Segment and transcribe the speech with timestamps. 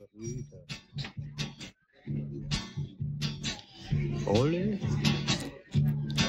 [0.00, 0.64] Brüder.
[4.26, 4.78] Alle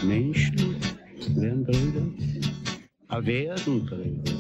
[0.04, 0.76] Menschen
[1.38, 2.06] werden Brüder,
[3.08, 4.34] ah, werden Brüder.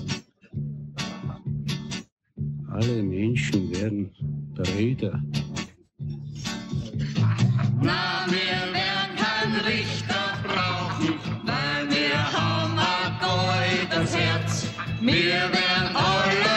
[2.71, 4.11] Alle Menschen werden
[4.53, 5.23] Brüder.
[7.81, 11.13] Na, wir werden keinen Richter brauchen,
[11.45, 14.67] weil wir haben ein goldenes Herz.
[14.99, 16.50] Wir werden alles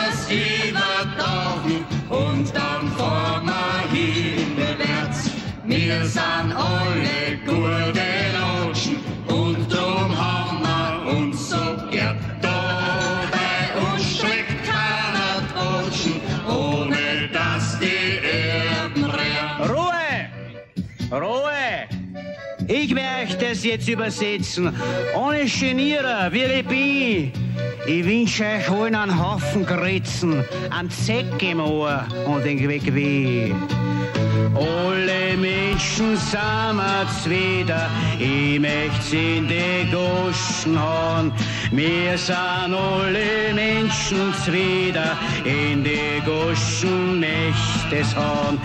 [23.64, 24.74] jetzt übersetzen.
[25.16, 27.32] Ohne Genierer, wie ich bin.
[27.86, 33.52] Ich wünsche euch allen einen Haufen Gritzen, einen Zeck im Ohr und den Weg weh.
[34.54, 41.32] Alle Menschen sammert's wieder, ich möcht's in die Goschen hauen.
[41.72, 48.58] Wir sind alle Menschen wieder, in die Goschen möcht's hauen.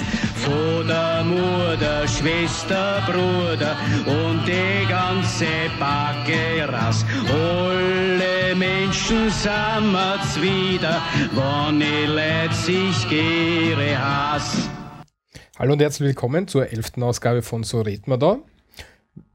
[0.49, 5.45] Vater, Mutter, Schwester, Bruder und die ganze
[5.79, 7.05] Backe raus.
[7.31, 14.69] Alle Menschen sammert's wieder, wann ich leid sich gere Hass.
[15.59, 18.39] Hallo und herzlich willkommen zur elften Ausgabe von So red man da.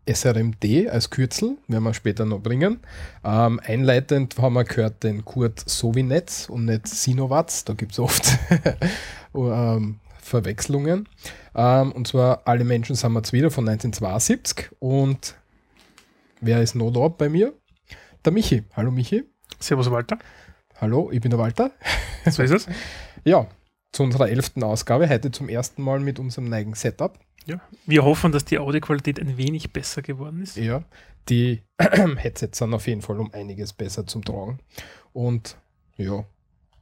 [0.06, 2.80] SRMD als Kürzel, werden wir später noch bringen.
[3.24, 8.36] Ähm, einleitend haben wir gehört den Kurt Sovinetz und nicht Sinowatz, da gibt es oft
[9.34, 11.08] ähm, Verwechslungen.
[11.54, 15.36] Ähm, und zwar Alle Menschen sind wir jetzt wieder von 1972 und
[16.40, 17.52] wer ist noch da bei mir?
[18.24, 18.64] Der Michi.
[18.74, 19.24] Hallo Michi.
[19.60, 20.18] Servus Walter.
[20.80, 21.70] Hallo, ich bin der Walter.
[22.26, 22.66] So ist es.
[23.26, 23.46] Ja,
[23.90, 27.18] zu unserer elften Ausgabe, heute zum ersten Mal mit unserem neuen Setup.
[27.46, 27.58] Ja.
[27.86, 30.58] Wir hoffen, dass die Audioqualität ein wenig besser geworden ist.
[30.58, 30.84] Ja,
[31.30, 34.58] die Headsets sind auf jeden Fall um einiges besser zum Tragen.
[35.14, 35.56] Und
[35.96, 36.24] ja,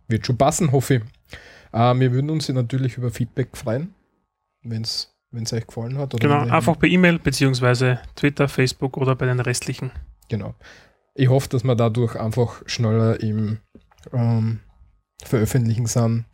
[0.08, 1.02] wird schon passen, hoffe ich.
[1.72, 3.94] Äh, wir würden uns natürlich über Feedback freuen,
[4.62, 5.12] wenn es
[5.52, 6.18] euch gefallen hat.
[6.20, 9.90] Genau, einfach per E-Mail beziehungsweise Twitter, Facebook oder bei den restlichen.
[10.28, 10.54] Genau.
[11.14, 13.58] Ich hoffe, dass wir dadurch einfach schneller im
[14.12, 14.60] ähm,
[15.22, 16.24] Veröffentlichen sind.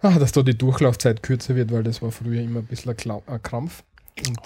[0.00, 2.94] Ah, dass da die Durchlaufzeit kürzer wird, weil das war früher immer ein bisschen
[3.26, 3.82] ein Krampf.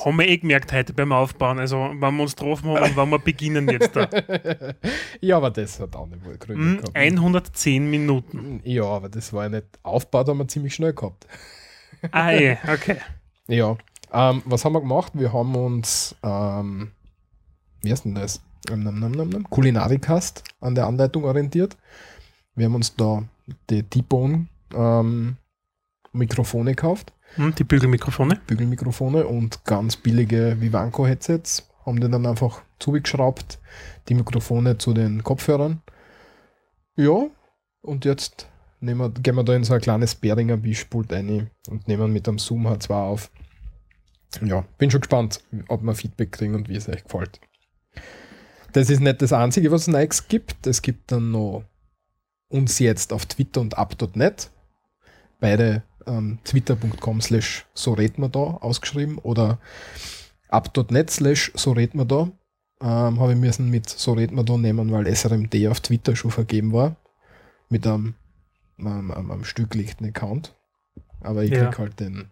[0.05, 1.59] Haben wir eh gemerkt heute beim Aufbauen.
[1.59, 4.09] Also, wenn wir uns getroffen haben und wenn wir beginnen jetzt da.
[5.21, 6.97] ja, aber das hat auch nicht wohl Hm, gehabt.
[6.97, 8.61] 110 Minuten.
[8.65, 11.27] Ja, aber das war ja nicht aufgebaut, haben wir ziemlich schnell gehabt.
[12.11, 12.97] Ah, je, okay.
[13.49, 13.77] Ja,
[14.13, 15.13] ähm, was haben wir gemacht?
[15.15, 16.93] Wir haben uns, ähm,
[17.83, 18.41] wie heißt denn das?
[19.51, 21.77] Kulinarikast an der Anleitung orientiert.
[22.55, 23.25] Wir haben uns da
[23.71, 25.37] die T-Bone ähm,
[26.13, 28.41] Mikrofone gekauft, Hm, die Bügelmikrofone.
[28.47, 31.69] Bügelmikrofone und ganz billige Vivanco-Headsets.
[31.85, 33.59] Haben die dann einfach zugeschraubt,
[34.09, 35.83] die Mikrofone zu den Kopfhörern.
[36.97, 37.27] Ja,
[37.81, 38.47] und jetzt
[38.83, 42.39] wir, gehen wir da in so ein kleines Behringer Mischpult rein und nehmen mit einem
[42.39, 43.31] Zoom H2 auf.
[44.45, 47.41] Ja, bin schon gespannt, ob wir Feedback kriegen und wie es euch gefällt.
[48.73, 50.67] Das ist nicht das Einzige, was es Neues gibt.
[50.67, 51.65] Es gibt dann noch
[52.49, 54.51] uns jetzt auf Twitter und up.net.
[55.41, 59.59] Beide ähm, twitter.com slash so red man da ausgeschrieben oder
[60.49, 62.31] up.net slash so red man da.
[62.81, 66.31] Ähm, habe ich müssen mit so red man da nehmen, weil SRMD auf Twitter schon
[66.31, 66.97] vergeben war.
[67.69, 68.15] Mit einem,
[68.79, 70.55] einem, einem, einem stücklichten Account.
[71.21, 71.67] Aber ich Ja.
[71.67, 72.31] krieg halt den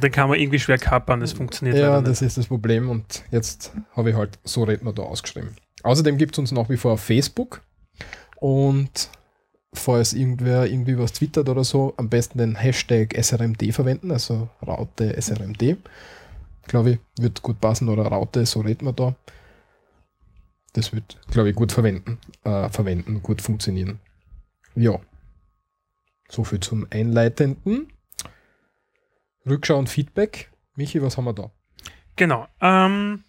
[0.00, 3.72] dann kann man irgendwie schwer kappern, das funktioniert ja, das ist das Problem und jetzt
[3.92, 5.56] habe ich halt so redet man da ausgeschrieben.
[5.82, 7.62] Außerdem gibt es uns nach wie vor auf Facebook
[8.38, 9.08] und
[9.72, 15.20] falls irgendwer irgendwie was twittert oder so, am besten den Hashtag SRMD verwenden, also Raute
[15.20, 15.76] SRMD.
[16.66, 19.14] Glaube ich, wird gut passen oder Raute, so redet man da.
[20.72, 24.00] Das wird, glaube ich, gut verwenden, äh, verwenden, gut funktionieren.
[24.74, 24.98] Ja.
[26.28, 27.92] So viel zum Einleitenden.
[29.46, 30.50] Rückschau und Feedback.
[30.74, 31.50] Michi, was haben wir da?
[32.16, 32.46] Genau.
[32.60, 33.24] Ähm,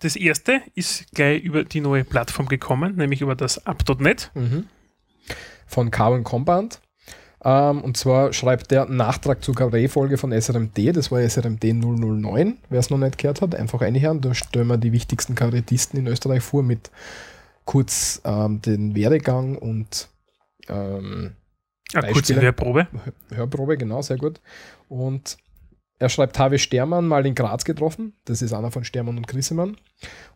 [0.00, 4.30] das erste ist gleich über die neue Plattform gekommen, nämlich über das Up.net.
[4.34, 4.66] Mhm.
[5.66, 6.80] Von Carbon Compound.
[7.44, 12.80] Ähm, und zwar schreibt der Nachtrag zur Carré-Folge von SRMD, das war SRMD 009, wer
[12.80, 14.20] es noch nicht gehört hat, einfach reinhören.
[14.20, 16.90] Da stellen wir die wichtigsten Kabarettisten in Österreich vor mit
[17.64, 20.08] kurz ähm, den Werdegang und
[20.68, 21.36] ähm,
[21.94, 22.40] Eine kurze.
[22.40, 22.88] Hörprobe.
[23.32, 24.40] Hörprobe, genau, sehr gut.
[24.88, 25.36] Und
[25.98, 29.76] er schreibt, habe Stermann mal in Graz getroffen, das ist einer von Stermann und Grissemann,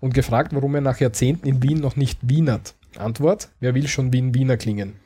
[0.00, 2.74] und gefragt, warum er nach Jahrzehnten in Wien noch nicht wienert.
[2.96, 4.96] Antwort, wer will schon Wien Wiener klingen?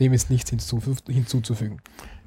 [0.00, 1.80] Dem ist nichts hinzu, hinzuzufügen.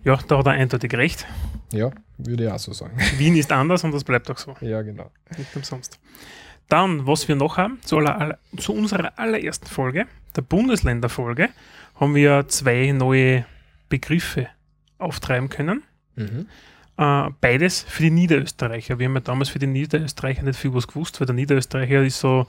[0.04, 1.26] Ja, da hat er eindeutig recht.
[1.72, 2.98] Ja, würde ich auch so sagen.
[3.18, 4.56] Wien ist anders und das bleibt auch so.
[4.62, 5.12] ja, genau.
[5.38, 6.00] Nicht umsonst.
[6.70, 11.50] Dann, was wir noch haben, zu, aller, zu unserer allerersten Folge, der Bundesländerfolge,
[12.00, 13.46] haben wir zwei neue
[13.90, 14.48] Begriffe
[14.98, 15.84] auftreiben können.
[16.16, 16.48] Mhm.
[16.98, 19.00] Äh, beides für die Niederösterreicher.
[19.00, 22.20] Wir haben ja damals für die Niederösterreicher nicht viel was gewusst, weil der Niederösterreicher ist
[22.20, 22.48] so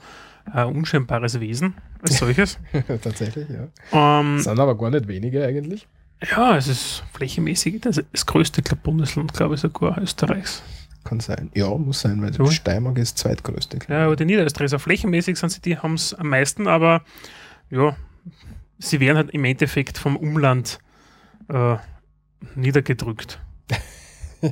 [0.51, 2.57] ein unscheinbares Wesen als solches.
[3.01, 4.19] Tatsächlich, ja.
[4.19, 5.87] ähm, Sind aber gar nicht wenige eigentlich.
[6.31, 10.63] ja, es ist flächenmäßig das, das größte glaub, Bundesland, glaube ich, sogar Österreichs.
[11.03, 11.49] Kann sein.
[11.53, 12.45] Ja, muss sein, weil So.
[12.47, 13.79] Steiermark ist zweitgrößte.
[13.87, 17.01] Ja, aber die Niederösterreicher flächenmäßig sind sie, die haben es am meisten, aber
[17.69, 17.95] ja,
[18.77, 20.79] sie werden halt im Endeffekt vom Umland
[21.47, 21.77] äh,
[22.55, 23.39] niedergedrückt.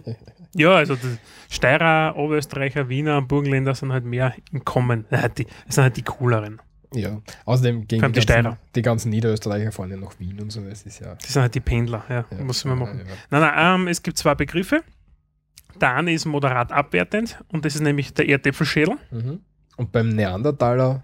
[0.56, 1.18] ja, also die
[1.50, 5.06] Steirer, Oberösterreicher, Wiener, Burgenländer sind halt mehr im Kommen.
[5.12, 6.62] Ja, die, das sind halt die cooleren.
[6.94, 7.22] Ja.
[7.46, 10.62] Außerdem gegen die die, ganzen, die ganzen Niederösterreicher fahren ja nach Wien und so.
[10.62, 11.16] Es ist ja.
[11.16, 13.00] Die sind halt die Pendler, ja, ja muss man machen.
[13.00, 13.12] Ja, ja.
[13.32, 14.82] Nein, nein, ähm, es gibt zwei Begriffe.
[15.82, 18.96] Der eine ist moderat abwertend und das ist nämlich der Erdäpfelschädel.
[19.12, 19.42] Mhm.
[19.76, 21.04] Und beim Neandertaler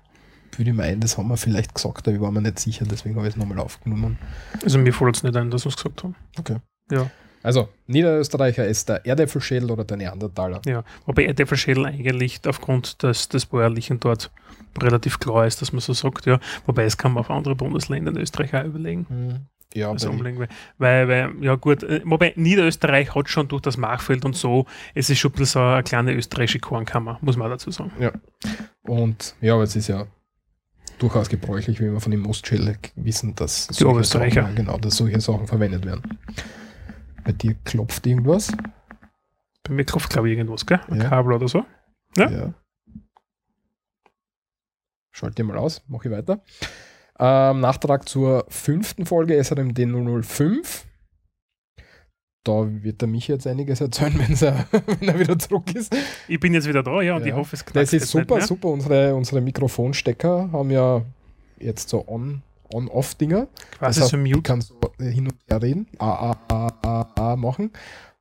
[0.58, 3.16] würde ich meinen, das haben wir vielleicht gesagt, aber ich war mir nicht sicher, deswegen
[3.18, 4.18] habe ich es nochmal aufgenommen.
[4.64, 6.16] Also mir fällt es nicht ein, dass wir es gesagt haben.
[6.40, 6.58] Okay.
[6.90, 7.10] Ja.
[7.44, 10.62] Also, Niederösterreicher ist der Erdäpfelschädel oder der Neandertaler.
[10.66, 14.32] Ja, wobei Erdäpfelschädel eigentlich aufgrund des, des Bäuerlichen dort
[14.80, 16.40] relativ klar ist, dass man so sagt, ja.
[16.66, 19.06] Wobei es kann man auf andere Bundesländer in Österreich auch überlegen.
[19.10, 19.46] Mhm.
[19.74, 20.48] Ja, Also umlegen,
[20.78, 25.10] weil, weil, ja gut, äh, wobei Niederösterreich hat schon durch das Machfeld und so, es
[25.10, 27.92] ist schon ein bisschen so eine kleine österreichische Kornkammer, muss man dazu sagen.
[28.82, 30.08] Und ja, aber es ist ja
[31.00, 34.42] durchaus gebräuchlich, wie wir von dem Ostschädel wissen, dass Die solche Oberösterreicher.
[34.42, 36.20] Sachen, genau, dass solche Sachen verwendet werden.
[37.24, 38.52] Bei dir klopft irgendwas.
[39.64, 40.80] Bei mir klopft, glaube ich, irgendwas, gell?
[40.90, 41.10] Ein Ja.
[41.10, 41.64] Kabel oder so.
[42.18, 42.54] Ja.
[45.12, 46.42] Schalte mal aus, mache ich weiter.
[47.20, 49.80] Ähm, Nachtrag zur fünften Folge SRMD
[50.24, 50.86] 005.
[52.44, 55.96] Da wird der Michi jetzt einiges erzählen, er, wenn er wieder zurück ist.
[56.28, 57.28] Ich bin jetzt wieder da, ja, und Ja.
[57.28, 58.70] ich hoffe, es knackt Das ist super, super.
[58.70, 61.04] Unsere, unsere Mikrofonstecker haben ja
[61.60, 62.42] jetzt so On-
[62.74, 63.48] On-Off-Dinger.
[63.78, 64.42] Quasi Das heißt, so mute.
[64.42, 67.72] kannst so hin und her reden, a, a, a, a, machen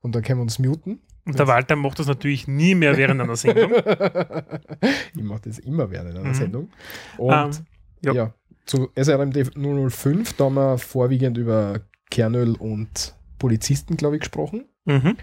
[0.01, 1.01] und dann können wir uns muten.
[1.27, 3.71] Und der Walter macht das natürlich nie mehr während einer Sendung.
[5.15, 6.35] ich mache das immer während einer Mhm.
[6.35, 6.71] Sendung.
[7.19, 7.63] Und
[8.03, 8.35] Ähm, ja.
[8.67, 11.81] zu SRMD 005, da haben wir vorwiegend über
[12.11, 14.65] Kernöl und Polizisten, glaube ich, gesprochen.
[14.87, 15.17] Mhm.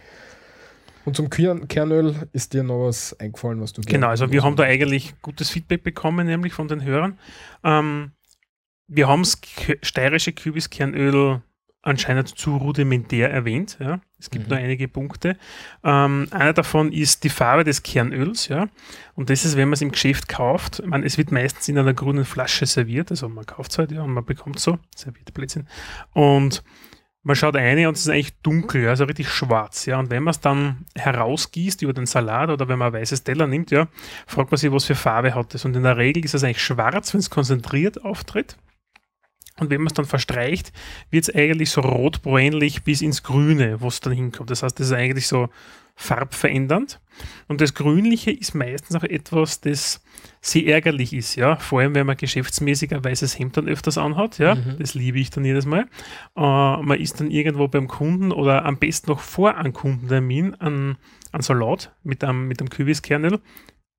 [1.06, 4.56] Und zum Kern Kernöl ist dir noch was eingefallen, was du Genau, also wir haben
[4.58, 7.18] da eigentlich gutes Feedback bekommen, nämlich von den Hörern.
[7.64, 8.12] Ähm,
[8.88, 9.40] wir haben das
[9.82, 11.42] steirische Kübiskernöl
[11.82, 13.78] anscheinend zu rudimentär erwähnt.
[13.80, 14.02] Ja.
[14.20, 14.50] Es gibt Mhm.
[14.56, 15.38] nur einige Punkte.
[15.84, 18.50] Ähm, einer davon ist die Farbe des Kernöls.
[18.50, 18.68] Ja.
[19.16, 21.94] Und das ist, wenn man es im Geschäft kauft, meine, es wird meistens in einer
[21.94, 25.68] grünen Flasche serviert, also man kauft es halt ja und man bekommt so, serviert Blödsinn.
[26.12, 26.62] Und
[27.24, 30.00] man schaut eine und es ist eigentlich dunkel, also richtig schwarz, ja.
[30.00, 33.48] Und wenn man es dann herausgießt über den Salat oder wenn man ein weißes Teller
[33.48, 33.88] nimmt, ja,
[34.26, 35.64] fragt man sich, was für Farbe hat es.
[35.64, 38.58] Und in der Regel ist es eigentlich schwarz, wenn es konzentriert auftritt.
[39.60, 40.72] Und wenn man es dann verstreicht,
[41.10, 44.52] wird es eigentlich so rotbräunlich bis ins Grüne, wo es dann hinkommt.
[44.52, 45.50] Das heißt, das ist eigentlich so
[45.98, 47.02] farbverändernd.
[47.48, 50.04] Und das Grünliche ist meistens auch etwas, das
[50.42, 51.56] sehr ärgerlich ist, ja.
[51.56, 54.56] Vor allem, wenn man geschäftsmäßig ein weißes Hemd dann öfters anhat, ja.
[54.56, 54.76] Mhm.
[54.78, 55.88] Das liebe ich dann jedes Mal.
[56.36, 60.98] Äh, man ist dann irgendwo beim Kunden oder am besten noch vor einem Kundentermin an,
[61.32, 63.40] an Salat mit einem, mit einem Kübiskernöl.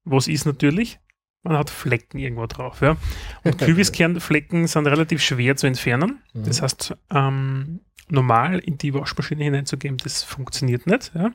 [0.04, 1.00] Was ist natürlich?
[1.44, 2.96] Man hat Flecken irgendwo drauf, ja.
[3.44, 6.20] Und Kübiskernflecken sind relativ schwer zu entfernen.
[6.34, 6.44] Mhm.
[6.44, 11.30] Das heißt, ähm, normal in die Waschmaschine hineinzugeben, das funktioniert nicht, ja.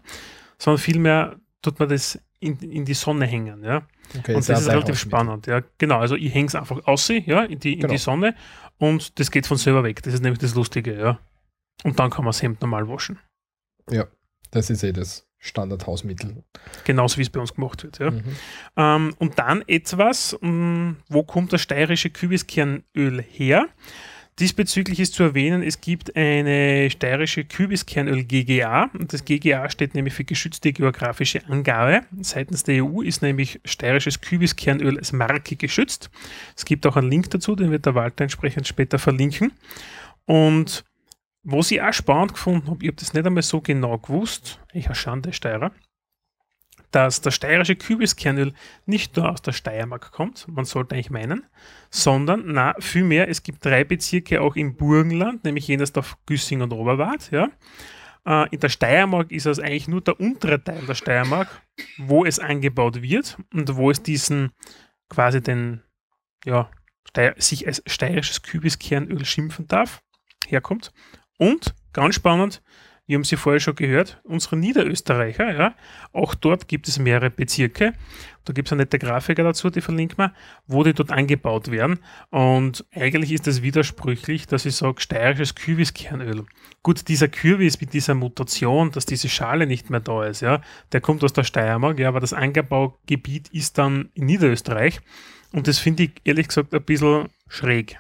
[0.58, 3.88] Sondern vielmehr tut man das in, in die Sonne hängen, ja.
[4.18, 5.62] Okay, Und das ist relativ spannend, ja.
[5.78, 7.94] Genau, also ich hänge es einfach aus, ja, in die, in Genau.
[7.94, 8.36] die Sonne
[8.78, 10.04] und das geht von selber weg.
[10.04, 11.20] Das ist nämlich das Lustige, ja.
[11.84, 13.20] Und dann kann man das Hemd normal waschen.
[14.52, 16.42] Das ist eh das Standardhausmittel.
[16.86, 18.12] Genauso wie es bei uns gemacht wird, ja.
[18.12, 18.24] Mhm.
[18.78, 23.68] Ähm, und dann etwas, mh, wo kommt das steirische Kübiskernöl her?
[24.40, 30.14] Diesbezüglich ist zu erwähnen, es gibt eine steirische Kübiskernöl GGA und das GGA steht nämlich
[30.14, 32.02] für geschützte geografische Angabe.
[32.22, 36.10] Seitens der EU ist nämlich steirisches Kübiskernöl als Marke geschützt.
[36.56, 39.52] Es gibt auch einen Link dazu, den wird der Walter entsprechend später verlinken.
[40.26, 40.86] Und
[41.44, 44.86] was ich auch spannend gefunden habe, ich habe das nicht einmal so genau gewusst, ich
[44.86, 45.72] habe Schande Steirer,
[46.92, 48.54] dass das steirische Kübiskernöl
[48.86, 51.46] nicht nur aus der Steiermark kommt, man sollte eigentlich meinen,
[51.90, 57.32] sondern na, vielmehr, es gibt drei Bezirke auch im Burgenland, nämlich Jennersdorf, Güssing und Oberwart.
[57.32, 57.50] Ja.
[58.26, 61.62] Äh, in der Steiermark ist es eigentlich nur der untere Teil der Steiermark,
[61.98, 64.52] wo es angebaut wird und wo es diesen
[65.10, 65.82] quasi den,
[66.46, 66.70] ja,
[67.38, 70.04] sich als steirisches Kübiskernöl schimpfen darf,
[70.48, 70.94] herkommt.
[71.44, 72.62] Und, ganz spannend,
[73.06, 75.76] wir haben sie vorher schon gehört, unsere Niederösterreicher, ja,
[76.14, 77.92] auch dort gibt es mehrere Bezirke.
[78.46, 80.32] Da gibt es eine nette Grafiker dazu, die verlinkt man,
[80.68, 82.00] wo die dort angebaut werden.
[82.30, 86.46] Und eigentlich ist das widersprüchlich, dass ich sage, steirisches Kürbiskernöl.
[86.82, 90.62] Gut, dieser Kürbis mit dieser Mutation, dass diese Schale nicht mehr da ist, ja,
[90.94, 95.02] der kommt aus der Steiermark, ja, aber das Angebaugebiet ist dann in Niederösterreich.
[95.52, 98.00] Und das finde ich ehrlich gesagt ein bisschen schräg.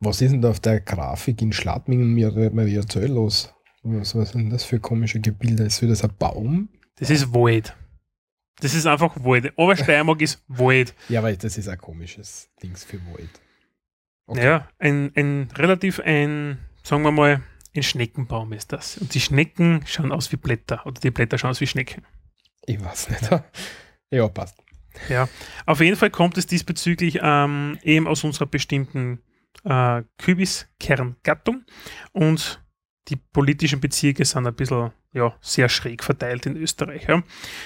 [0.00, 3.52] Was ist denn da auf der Grafik in Schladmingen mir Mariazell los?
[3.82, 5.64] Was, was sind das für komische Gebilde?
[5.64, 6.68] Ist das ein Baum?
[6.96, 7.76] Das ist Wald.
[8.60, 9.52] Das ist einfach Wald.
[9.56, 10.94] Obersteiermark ist Wald.
[11.08, 13.40] Ja, weil das ist ein komisches Dings für Wald.
[14.26, 14.44] Okay.
[14.44, 17.42] Ja, ein, ein relativ ein, sagen wir mal,
[17.74, 18.98] ein Schneckenbaum ist das.
[18.98, 22.04] Und die Schnecken schauen aus wie Blätter oder die Blätter schauen aus wie Schnecken.
[22.66, 23.30] Ich weiß nicht.
[24.08, 24.56] Ja, passt.
[25.08, 25.28] Ja,
[25.66, 29.20] auf jeden Fall kommt es diesbezüglich ähm, eben aus unserer bestimmten
[29.64, 31.64] äh, Kübiskerngattung
[32.12, 32.62] und
[33.08, 37.06] die politischen Bezirke sind ein bisschen ja, sehr schräg verteilt in Österreich.
[37.08, 37.22] Ja.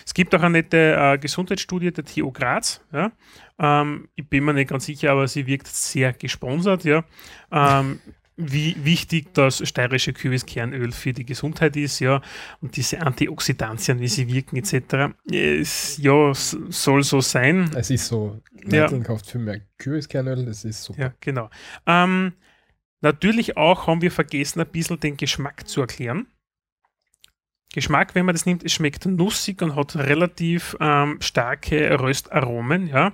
[0.07, 2.81] Es gibt auch eine nette äh, Gesundheitsstudie der TU Graz.
[2.93, 3.11] Ja.
[3.59, 6.85] Ähm, ich bin mir nicht ganz sicher, aber sie wirkt sehr gesponsert.
[6.85, 7.05] Ja.
[7.51, 8.01] Ähm,
[8.41, 12.21] wie wichtig das steirische Kürbiskernöl für die Gesundheit ist, ja,
[12.61, 15.15] und diese Antioxidantien, wie sie wirken, etc.
[15.31, 17.71] Es, ja, soll so sein.
[17.77, 18.85] Es ist so, Ja.
[18.85, 21.01] Metal kauft für mehr Kürbiskernöl, das ist super.
[21.01, 21.51] Ja, genau.
[21.87, 22.33] Ähm,
[23.01, 26.27] natürlich auch haben wir vergessen, ein bisschen den Geschmack zu erklären.
[27.73, 33.13] Geschmack, wenn man das nimmt, es schmeckt nussig und hat relativ ähm, starke Röstaromen, ja.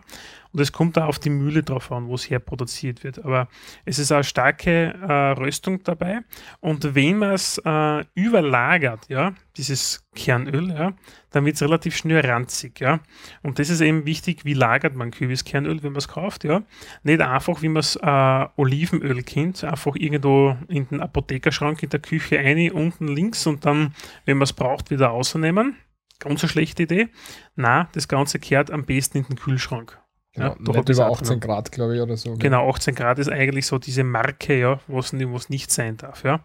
[0.57, 3.23] Und es kommt da auf die Mühle drauf an, wo es herproduziert wird.
[3.23, 3.47] Aber
[3.85, 6.21] es ist eine starke äh, Röstung dabei.
[6.61, 10.95] Und wenn man es äh, überlagert, ja, dieses Kernöl, ja,
[11.29, 13.01] dann wird es relativ schnell ranzig, ja.
[13.43, 16.63] Und das ist eben wichtig, wie lagert man Kürbiskernöl, wenn man es kauft, ja.
[17.03, 22.01] Nicht einfach, wie man es äh, Olivenöl kennt, einfach irgendwo in den Apothekerschrank in der
[22.01, 23.95] Küche ein, unten links und dann,
[24.25, 25.77] wenn man es braucht, wieder rausnehmen.
[26.19, 27.09] Ganz eine schlechte Idee.
[27.57, 30.01] Na, das Ganze kehrt am besten in den Kühlschrank.
[30.37, 31.41] Ja, Ja, doch über 18 abgenommen.
[31.41, 32.35] Grad, glaube ich, oder so.
[32.35, 35.13] Genau, 18 Grad ist eigentlich so diese Marke, ja, was
[35.49, 36.41] nicht sein darf, ja.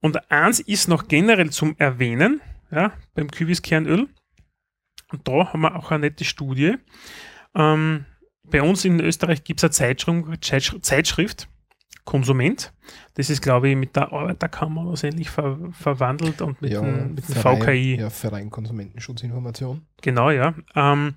[0.00, 2.40] Und eins ist noch generell zum Erwähnen,
[2.70, 4.08] ja, beim Kübiskernöl.
[5.12, 6.76] Und da haben wir auch eine nette Studie.
[7.54, 8.04] Ähm,
[8.44, 11.48] bei uns in Österreich gibt es eine Zeitschrift, Zeitsch- Zeitschrift,
[12.04, 12.72] Konsument.
[13.14, 17.28] Das ist, glaube ich, mit der Arbeiterkammer was ähnlich ver verwandelt und mit, dem, mit
[17.28, 17.96] dem Verein, VKI.
[18.00, 19.82] Ja, Verein Konsumentenschutzinformation.
[20.02, 20.54] Genau, ja.
[20.76, 21.14] Ähm,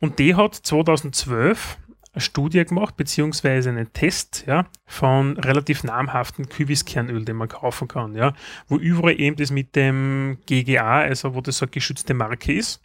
[0.00, 1.78] und die hat 2012
[2.12, 8.16] eine Studie gemacht, beziehungsweise einen Test ja, von relativ namhaften Kübiskernöl, den man kaufen kann,
[8.16, 8.34] ja,
[8.66, 12.82] wo überall eben das mit dem GGA, also wo das so eine geschützte Marke ist.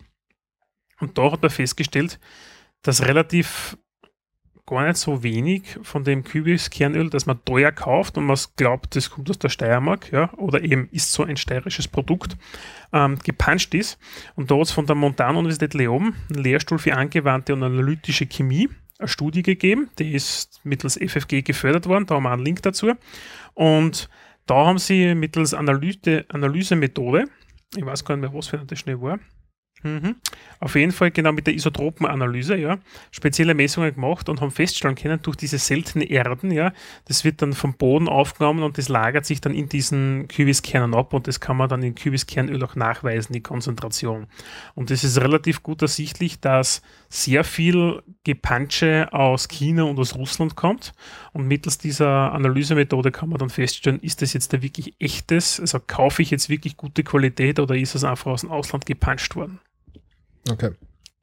[1.00, 2.20] Und da hat er festgestellt,
[2.84, 3.78] dass relativ
[4.66, 9.10] gar nicht so wenig von dem Kübiskernöl, das man teuer kauft und man glaubt, das
[9.12, 12.36] kommt aus der Steiermark, ja, oder eben ist so ein steirisches Produkt,
[12.92, 14.00] ähm, gepanscht ist.
[14.36, 18.70] Und da hat es von der Montanuniversität Leoben, einen Lehrstuhl für angewandte und analytische Chemie,
[18.98, 22.94] eine Studie gegeben, die ist mittels FFG gefördert worden, da haben wir einen Link dazu.
[23.54, 24.10] Und
[24.48, 27.26] da haben sie mittels Analyse, Analysemethode,
[27.76, 29.20] ich weiß gar nicht mehr, was für eine das schnell war,
[29.86, 30.16] Mhm.
[30.60, 32.80] Auf jeden Fall genau mit der Isotropenanalyse, ja,
[33.12, 36.74] spezielle Messungen gemacht und haben feststellen können, durch diese seltenen Erden, ja,
[37.08, 41.14] das wird dann vom Boden aufgenommen und das lagert sich dann in diesen Kübiskernen ab
[41.14, 44.26] und das kann man dann in Kübiskernöl auch nachweisen, die Konzentration.
[44.74, 50.56] Und das ist relativ gut ersichtlich, dass sehr viel Gepansche aus China und aus Russland
[50.56, 50.94] kommt
[51.32, 55.80] und mittels dieser Analysemethode kann man dann feststellen, ist das jetzt da wirklich echtes, also
[55.86, 59.60] kaufe ich jetzt wirklich gute Qualität oder ist es einfach aus dem Ausland gepanscht worden?
[60.50, 60.72] Okay.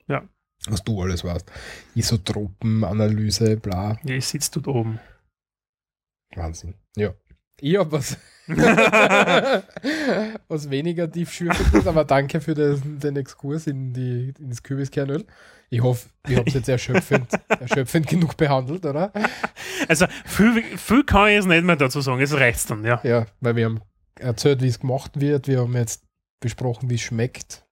[0.08, 0.22] Ja.
[0.66, 1.50] Was du alles weißt.
[1.94, 3.98] Isotropenanalyse, bla.
[4.04, 5.00] Ja, ich sitze dort oben.
[6.34, 6.74] Wahnsinn.
[6.96, 7.14] Ja.
[7.60, 8.16] Ich hab was,
[10.48, 15.24] was weniger tiefschürfend ist, aber danke für den, den Exkurs in die, ins Kürbiskernöl.
[15.70, 19.12] Ich hoffe, ich habe es jetzt erschöpfend, erschöpfend genug behandelt, oder?
[19.88, 23.00] Also viel, viel kann ich jetzt nicht mehr dazu sagen, es reicht dann, ja.
[23.04, 23.80] Ja, weil wir haben
[24.18, 25.48] erzählt, wie es gemacht wird.
[25.48, 26.04] Wir haben jetzt
[26.40, 27.64] besprochen, wie es schmeckt.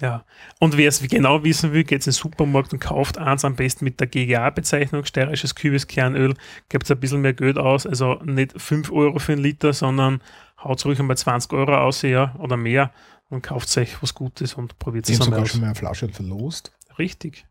[0.00, 0.24] Ja.
[0.58, 3.84] Und wer es genau wissen will, geht in den Supermarkt und kauft eins am besten
[3.84, 6.34] mit der GGA-Bezeichnung, steirisches Kübiskernöl,
[6.68, 10.22] gibt es ein bisschen mehr Geld aus, also nicht 5 Euro für einen Liter, sondern
[10.62, 12.92] haut ruhig einmal 20 Euro aus, ja, oder mehr
[13.28, 15.48] und kauft euch was Gutes und probiert es einmal sogar aus.
[15.50, 16.72] schon mal eine Flasche verlost.
[16.98, 17.46] Richtig.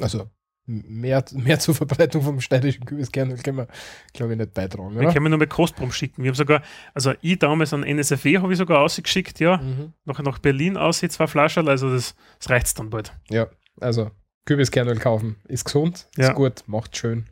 [0.00, 0.30] Also
[0.66, 3.68] mehr, mehr zur Verbreitung vom steirischen Kürbiskernöl können wir,
[4.12, 5.12] glaube ich, nicht beitragen, Wir oder?
[5.12, 6.22] können wir nur bei Kostproben schicken.
[6.24, 9.92] Wir haben sogar, also ich damals an NSFW habe ich sogar ausgeschickt, ja, Mhm.
[10.04, 13.12] noch nach Berlin aus, zwei Flaschen, also das, das reicht dann bald.
[13.30, 13.46] Ja,
[13.80, 14.10] also
[14.44, 16.28] Kürbiskernöl kaufen ist gesund, Ja.
[16.28, 17.26] ist gut, macht schön.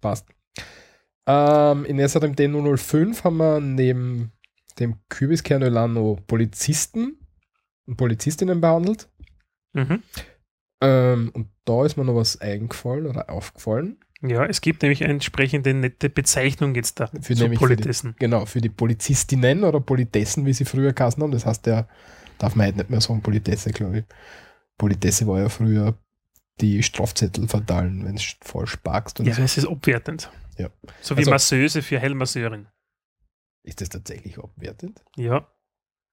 [0.00, 0.26] Passt.
[1.26, 4.32] Ähm, in SRMD 005 haben wir neben
[4.78, 7.18] dem Kürbiskernöl auch noch Polizisten
[7.86, 9.08] und Polizistinnen behandelt.
[9.74, 10.02] Mhm.
[10.82, 13.98] Ähm, und da ist mir noch was eingefallen oder aufgefallen.
[14.22, 17.74] Ja, es gibt nämlich eine entsprechende nette Bezeichnung jetzt da Für zu nämlich für die-
[17.76, 18.14] Politessen.
[18.18, 21.30] Genau, für die Polizistinnen oder Politessen, wie sie früher geheißen haben.
[21.32, 21.88] Das heißt, der
[22.38, 24.04] darf man heute nicht mehr sagen, Politesse, glaube ich.
[24.78, 25.94] Politesse war ja früher
[26.60, 29.42] die Strafzettel verteilen, wenn es falsch parkst Ja, so.
[29.42, 30.30] es ist abwertend.
[30.58, 30.68] Ja.
[31.00, 32.66] So wie Also- Masseuse für Heilmasseurin.
[33.62, 35.02] Ist das tatsächlich abwertend?
[35.16, 35.46] Ja.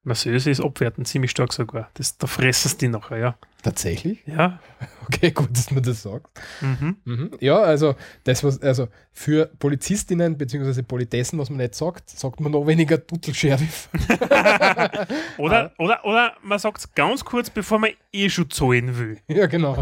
[0.08, 1.90] Masseuse ist abwertend, ziemlich stark sogar.
[1.94, 3.38] Das, da fressen sie die nachher, ja.
[3.62, 4.24] Tatsächlich?
[4.26, 4.60] Ja.
[5.10, 6.30] Okay, gut, dass man das sagt.
[6.60, 6.98] Mhm.
[7.06, 7.32] Mhm.
[7.40, 7.96] Ja, also
[8.26, 10.82] das was, also für Polizistinnen bzw.
[10.82, 13.88] Politessen, was man nicht sagt, sagt man noch weniger Tuttel-Sheriff.
[15.38, 19.18] Oder, oder, oder man sagt es ganz kurz, bevor man eh schon zahlen will.
[19.30, 19.82] ja, genau.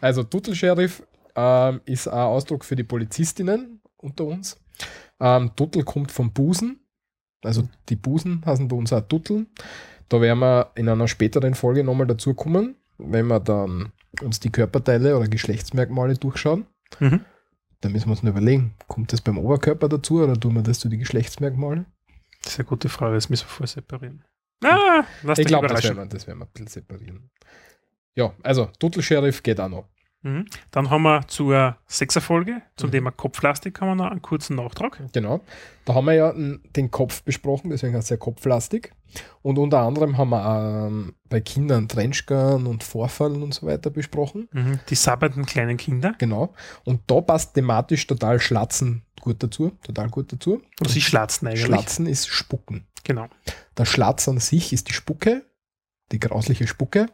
[0.00, 1.02] Also Tuttel-Sheriff
[1.36, 4.58] ähm, ist ein Ausdruck für die Polizistinnen unter uns.
[5.20, 6.79] Ähm, Tuttel kommt vom Busen.
[7.42, 9.46] Also die Busen heißen bei uns auch Tutteln.
[10.08, 13.92] Da werden wir in einer späteren Folge nochmal dazu kommen, wenn wir dann
[14.22, 16.66] uns die Körperteile oder Geschlechtsmerkmale durchschauen.
[16.98, 17.20] Mhm.
[17.80, 20.80] Da müssen wir uns nur überlegen, kommt das beim Oberkörper dazu oder tun wir das
[20.80, 21.86] zu die Geschlechtsmerkmale?
[22.42, 24.24] Das ist eine gute Frage, das müssen wir vorher separieren.
[24.62, 25.96] Ah, lass Ich glaube, das werden, überraschen.
[25.96, 27.30] wir, das werden wir ein bisschen separieren.
[28.14, 29.88] Ja, also Tuttel-Sheriff geht auch noch.
[30.22, 30.46] Mhm.
[30.70, 32.92] Dann haben wir zur Sechserfolge, zum Mhm.
[32.92, 35.00] Thema Kopfplastik, haben wir noch einen kurzen Nachtrag.
[35.12, 35.40] Genau.
[35.84, 38.92] Da haben wir ja den Kopf besprochen, deswegen heißt es ja kopflastig.
[39.42, 44.48] Und unter anderem haben wir ähm, bei Kindern Trenchgun und Vorfallen und so weiter besprochen.
[44.52, 44.78] Mhm.
[44.88, 46.14] Die sabbernden kleinen Kinder.
[46.18, 46.54] Genau.
[46.84, 49.72] Und da passt thematisch total Schlatzen gut dazu.
[49.82, 50.62] Total gut dazu.
[50.80, 51.64] Und sie schlatzen eigentlich.
[51.64, 52.86] Schlatzen ist Spucken.
[53.04, 53.28] Genau.
[53.76, 55.44] Der Schlatz an sich ist die Spucke,
[56.12, 57.06] die grausliche Spucke.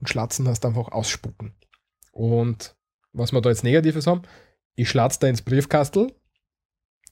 [0.00, 1.54] Und Schlatzen heißt einfach ausspucken.
[2.16, 2.74] Und
[3.12, 4.22] was wir da jetzt Negatives haben,
[4.74, 6.14] ich schlatze da ins Briefkastel.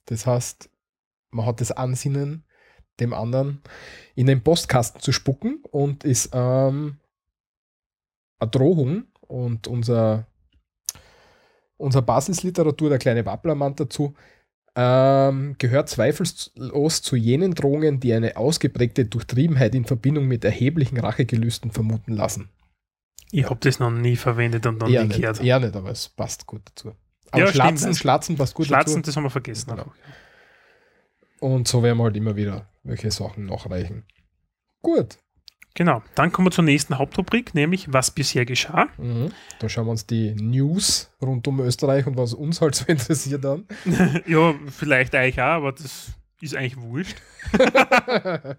[0.06, 0.70] Das heißt,
[1.30, 2.44] man hat das Ansinnen,
[3.00, 3.60] dem anderen
[4.14, 7.00] in den Postkasten zu spucken und ist ähm,
[8.38, 9.04] eine Drohung.
[9.20, 10.26] Und unser,
[11.76, 14.14] unser Basisliteratur, der kleine Wapplermann dazu,
[14.74, 21.72] ähm, gehört zweifellos zu jenen Drohungen, die eine ausgeprägte Durchtriebenheit in Verbindung mit erheblichen Rachegelüsten
[21.72, 22.48] vermuten lassen.
[23.36, 25.40] Ich habe das noch nie verwendet und noch Eher nie nicht, gehört.
[25.42, 26.94] eher nicht, aber es passt gut dazu.
[27.32, 27.96] Aber Ja, Schlatzen, stimmt.
[27.96, 29.06] Schlatzen passt gut Schlatzen, dazu.
[29.06, 29.70] das haben wir vergessen.
[29.70, 29.92] Genau.
[31.40, 34.04] Und so werden wir halt immer wieder welche Sachen nachreichen.
[34.82, 35.18] Gut.
[35.74, 36.00] Genau.
[36.14, 38.86] Dann kommen wir zur nächsten Hauptrubrik, nämlich was bisher geschah.
[38.98, 39.32] Mhm.
[39.58, 43.44] Da schauen wir uns die News rund um Österreich und was uns halt so interessiert
[43.44, 43.66] an.
[44.28, 47.16] ja, vielleicht eigentlich auch, aber das ist eigentlich wurscht.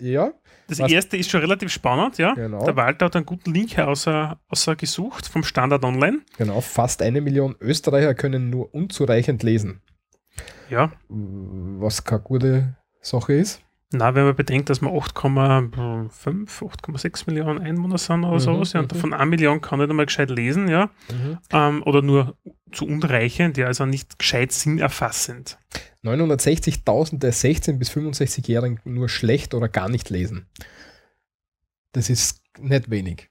[0.00, 0.32] ja,
[0.68, 2.34] Das Was- erste ist schon relativ spannend, ja.
[2.34, 2.64] Genau.
[2.64, 6.18] Der Walter hat einen guten Link außer, außer gesucht vom Standard Online.
[6.36, 6.60] genau.
[6.60, 9.80] Fast eine Million Österreicher können nur unzureichend lesen.
[10.68, 10.90] Ja.
[11.08, 13.62] Was keine gute Sache ist.
[13.92, 18.80] Na, wenn man bedenkt, dass wir 8,5, 8,6 Millionen Einwohner sind oder Mhm, sowas, ja,
[18.80, 18.96] und mhm.
[18.96, 20.90] davon 1 Million kann nicht einmal gescheit lesen, ja,
[21.52, 22.36] ähm, oder nur
[22.72, 25.58] zu unreichend, ja, also nicht gescheit sinnerfassend.
[26.08, 30.46] 960.000 der 16- bis 65-Jährigen nur schlecht oder gar nicht lesen.
[31.92, 33.30] Das ist nicht wenig.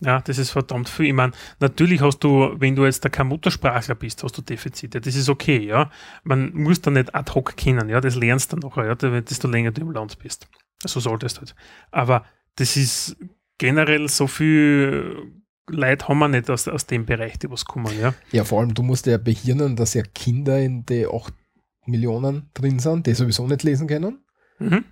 [0.00, 1.06] Ja, das ist verdammt viel.
[1.06, 5.00] Ich meine, natürlich hast du, wenn du jetzt da kein Muttersprachler bist, hast du Defizite.
[5.00, 5.90] Das ist okay, ja.
[6.22, 8.00] Man muss da nicht ad hoc kennen, ja.
[8.00, 10.48] Das lernst du nachher, ja, desto länger du im Land bist.
[10.84, 11.54] So solltest du halt.
[11.90, 13.16] Aber das ist
[13.56, 15.32] generell so viel
[15.68, 18.14] Leute haben wir nicht aus, aus dem Bereich, die was kommen, ja.
[18.30, 21.32] Ja, vor allem, du musst ja behirnen, dass ja Kinder in die 8
[21.86, 24.24] Millionen drin sind, die sowieso nicht lesen können.
[24.58, 24.84] Mhm.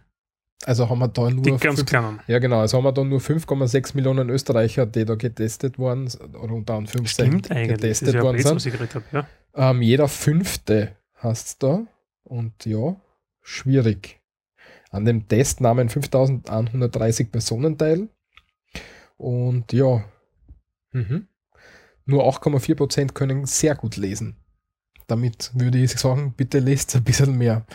[0.67, 1.43] Also haben wir da nur.
[1.43, 2.21] Die ganz kleinen.
[2.27, 2.61] ja, genau.
[2.61, 7.45] Also haben wir da nur 5,6 Millionen Österreicher, die da getestet worden oder unter Anführungszeichen
[7.45, 7.69] Stimmt eigentlich.
[7.69, 8.57] Das getestet ist ja worden sind.
[8.57, 9.27] was ich geredet habe, ja.
[9.55, 11.87] Ähm, jeder fünfte hast es da.
[12.23, 12.97] Und ja,
[13.43, 14.21] schwierig.
[14.91, 18.09] An dem Test nahmen 5130 Personen teil.
[19.17, 20.05] Und ja,
[20.93, 21.29] mhm.
[22.07, 24.37] nur 8,4 Prozent können sehr gut lesen.
[25.07, 27.67] Damit würde ich sagen, bitte lest ein bisschen mehr.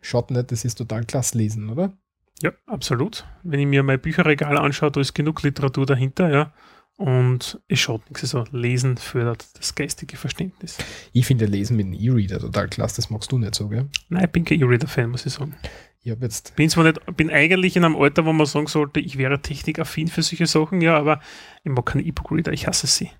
[0.00, 1.92] Schaut nicht, das ist total klasse lesen, oder?
[2.40, 3.26] Ja, absolut.
[3.42, 6.52] Wenn ich mir mein Bücherregal anschaue, da ist genug Literatur dahinter, ja.
[6.96, 8.22] Und es schaut nichts.
[8.34, 10.78] Also Lesen fördert das geistige Verständnis.
[11.12, 13.88] Ich finde Lesen mit einem E-Reader total klasse, das magst du nicht so, gell?
[14.08, 15.54] Nein, ich bin kein E-Reader-Fan, muss ich sagen.
[16.02, 19.18] Ich jetzt Bin zwar nicht, bin eigentlich in einem Alter, wo man sagen sollte, ich
[19.18, 21.20] wäre technikaffin für solche Sachen, ja, aber
[21.64, 23.10] ich mag keine E-Book-Reader, ich hasse sie.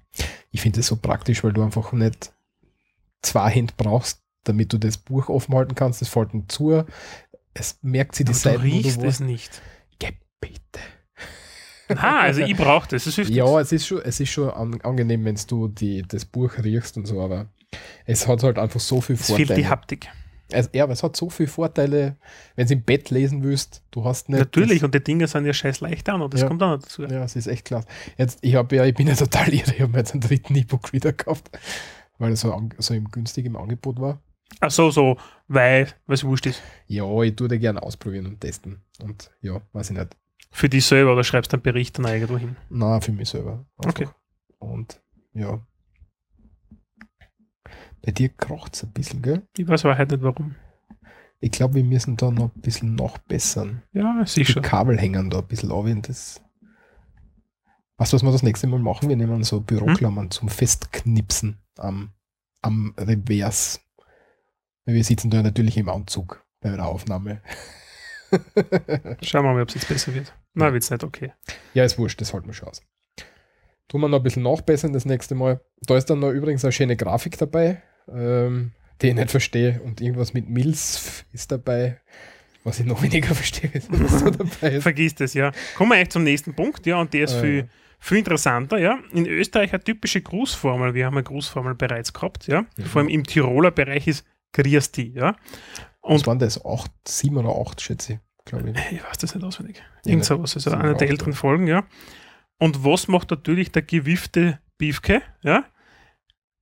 [0.50, 2.33] ich finde es so praktisch, weil du einfach nicht
[3.22, 6.02] zwei Hände brauchst, damit du das Buch offen halten kannst.
[6.02, 6.85] Es fällt nicht zu.
[7.54, 9.62] Es merkt sie die Aber du Seiten, wo riechst du es nicht.
[9.98, 10.81] Geh bitte.
[11.88, 15.24] Ah, also ich brauche das, das Ja, es ist schon, es ist schon an, angenehm,
[15.24, 17.46] wenn du die, das Buch riechst und so, aber
[18.04, 19.68] Es hat halt einfach so viel Es fehlt die Vorteile.
[19.70, 20.09] Haptik.
[20.52, 22.16] Also, ja, aber es hat so viele Vorteile,
[22.57, 23.83] wenn du im Bett lesen willst.
[23.90, 24.38] Du hast nicht.
[24.38, 26.48] Natürlich, und die Dinge sind ja scheiß leicht an und das Ja.
[26.48, 27.02] kommt auch noch dazu.
[27.02, 27.87] Ja, es ist echt klasse.
[28.16, 29.74] Jetzt, ich, hab ja, ich bin ja total irre.
[29.74, 31.50] Ich habe mir jetzt einen dritten E-Book wieder gekauft,
[32.18, 34.20] weil er so, so im günstigen Angebot war.
[34.61, 36.62] Ach so, so, weil, was wurscht ist.
[36.87, 38.83] Ja, ich tue den gerne ausprobieren und testen.
[39.02, 40.16] Und ja, weiß ich nicht.
[40.50, 42.57] Für dich selber oder schreibst du einen Bericht dann irgendwo hin.
[42.70, 43.66] Na, für mich selber.
[43.78, 44.00] einfach.
[44.02, 44.09] Okay.
[44.59, 45.00] Und
[45.35, 45.61] ja.
[48.02, 49.46] Bei dir kracht es ein bisschen, gell?
[49.57, 50.54] Ich weiß aber halt nicht warum.
[51.40, 53.83] Ich glaube, wir müssen da noch ein bisschen nachbessern.
[53.92, 54.61] Ja, Die sicher.
[54.61, 56.40] Kabel hängen da ein bisschen auf und das.
[57.98, 59.09] Weißt du, was wir das nächste Mal machen?
[59.09, 62.12] Wir nehmen so Büroklammern zum Festknipsen am,
[62.62, 63.80] am Revers.
[64.84, 67.42] Wir sitzen da natürlich im Anzug bei der Aufnahme.
[69.22, 70.34] Schauen wir mal, ob es jetzt besser wird.
[70.54, 71.32] Na, wird's nicht, okay.
[71.74, 72.82] Ja, ist wurscht, das halten wir schon aus.
[73.88, 75.60] Tun wir noch ein bisschen nachbessern das nächste Mal.
[75.82, 79.80] Da ist dann noch übrigens eine schöne Grafik dabei, ähm, die ich nicht verstehe.
[79.82, 82.00] Und irgendwas mit Mills ist dabei,
[82.64, 84.82] was ich noch weniger verstehe, was da dabei ist.
[84.82, 85.52] Vergiss das, ja.
[85.74, 87.40] Kommen wir eigentlich zum nächsten Punkt, ja, und der ist Äh.
[87.40, 88.98] viel, viel interessanter, ja.
[89.12, 92.62] In Österreich eine typische Grußformel, wir haben eine Grußformel bereits gehabt, ja.
[92.62, 92.84] Mhm.
[92.84, 95.37] Vor allem im Tiroler Bereich ist Griesti, ja.
[96.02, 96.64] Was Und waren das?
[96.64, 98.92] Acht, sieben oder acht, schätze ich, glaube ich.
[98.92, 99.82] ich weiß das nicht auswendig.
[100.04, 101.32] Irgend sowas, also einer der älteren.
[101.32, 101.84] Folgen, ja.
[102.58, 105.64] Und was macht natürlich der gewiffte Beefke, ja?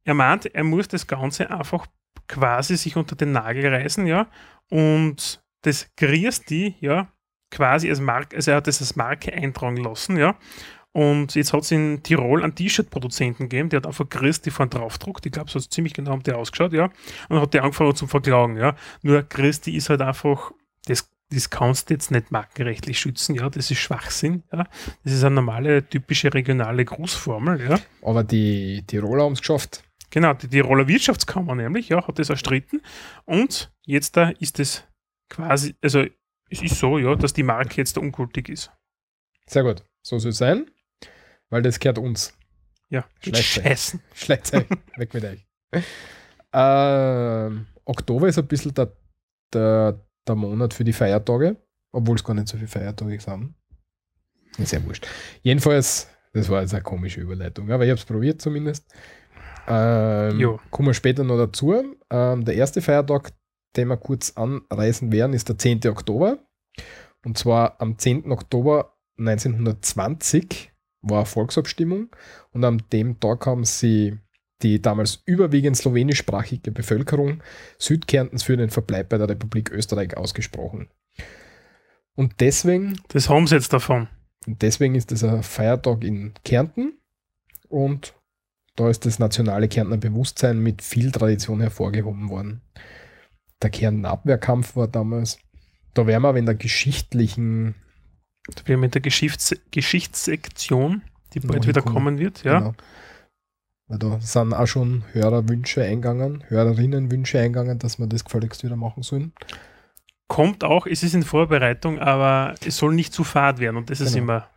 [0.05, 1.87] Er meint, er muss das Ganze einfach
[2.29, 4.29] quasi sich unter den Nagel reißen, ja.
[4.71, 7.09] Und das Griesti, ja,
[7.51, 10.37] quasi als Marke, also er hat das als Marke eintragen lassen, ja.
[10.97, 15.27] Und jetzt hat es in Tirol einen T-Shirt-Produzenten gegeben, der hat einfach Christi vorn draufgedruckt.
[15.27, 16.89] Ich glaube, so ziemlich genau haben die ausgeschaut, ja.
[17.29, 18.75] Und hat die angefangen zum Verklagen, ja.
[19.03, 20.53] Nur Christi ist halt einfach,
[20.87, 23.51] das, das kannst du jetzt nicht markenrechtlich schützen, ja.
[23.51, 24.67] Das ist Schwachsinn, ja.
[25.05, 27.79] Das ist eine normale, typische regionale Grußformel, ja.
[28.01, 29.85] Aber die Tiroler haben es geschafft.
[30.09, 32.81] Genau, die Tiroler Wirtschaftskammer nämlich, ja, hat das erstritten.
[33.27, 34.85] Und jetzt da ist es
[35.29, 36.07] quasi, also
[36.49, 38.71] es ist so, ja, dass die Marke jetzt da ungültig ist.
[39.47, 39.85] Sehr gut.
[40.01, 40.71] So soll es sein,
[41.51, 42.33] weil das gehört uns.
[42.89, 43.43] Ja, Scheiße.
[43.43, 44.01] scheißen.
[44.15, 44.67] Schlecht euch.
[44.97, 45.47] Weg mit euch.
[46.53, 48.93] Ähm, Oktober ist ein bisschen der,
[49.53, 51.57] der, der Monat für die Feiertage,
[51.93, 53.55] obwohl es gar nicht so viele Feiertage sind.
[54.59, 55.07] Ist ja wurscht.
[55.43, 58.87] Jedenfalls, das war jetzt eine komische Überleitung, aber ich habe es probiert zumindest.
[59.69, 60.61] Ähm, Jo.
[60.71, 61.75] kommen wir später noch dazu.
[62.09, 63.33] Ähm, der erste Feiertag,
[63.77, 65.81] den wir kurz anreißen werden, ist der 10.
[65.89, 66.39] Oktober.
[67.25, 68.31] Und zwar am 10.
[68.31, 70.73] Oktober 1920
[71.09, 72.09] war eine Volksabstimmung
[72.53, 74.19] und an dem Tag haben sie
[74.63, 77.43] die damals überwiegend slowenischsprachige Bevölkerung
[77.79, 80.89] Südkärntens für den Verbleib bei der Republik Österreich ausgesprochen.
[82.15, 84.09] Und deswegen, Das haben sie jetzt davon.
[84.47, 86.99] deswegen ist es ein Feiertag in Kärnten
[87.69, 88.15] und
[88.77, 92.63] da ist das nationale Kärntner Bewusstsein mit viel Tradition hervorgehoben worden.
[93.63, 95.39] Der Kärntner Abwehrkampf war damals.
[95.95, 97.75] Da wären wir in der geschichtlichen
[98.65, 101.03] Wir haben mit der Geschichts Geschichtssektion,
[101.35, 102.59] die bald wieder kommen wird, ja.
[102.59, 102.75] Genau.
[103.89, 109.03] Weil da sind auch schon Hörerwünsche eingegangen, Hörerinnenwünsche eingegangen, dass wir das gefälligst wieder machen
[109.05, 109.33] sollen.
[110.29, 114.01] Kommt auch, es ist in Vorbereitung, aber es soll nicht zu fad werden und das
[114.01, 114.25] ist Genau.
[114.25, 114.49] immer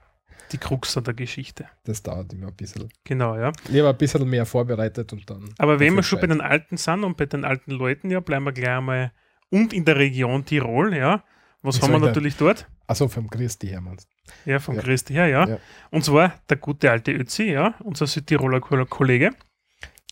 [0.51, 1.67] die Krux an der Geschichte.
[1.83, 2.89] Das dauert immer ein bisschen.
[3.03, 3.51] Genau, ja.
[3.67, 5.49] Lieber ein bisschen mehr vorbereitet und dann.
[5.59, 8.45] Aber wenn wir schon bei den Alten sind und bei den alten Leuten, ja, bleiben
[8.45, 9.11] wir gleich einmal
[9.51, 11.23] und in der Region Tirol, ja.
[11.61, 12.67] Was haben wir da- natürlich dort?
[12.87, 14.07] Achso, vom Christi her meinst
[14.45, 14.81] Ja, von Ja.
[14.81, 15.47] Christi her, ja.
[15.47, 15.59] Ja.
[15.91, 19.31] Und zwar der gute alte Ötzi, ja, unser Südtiroler Ko- Kollege.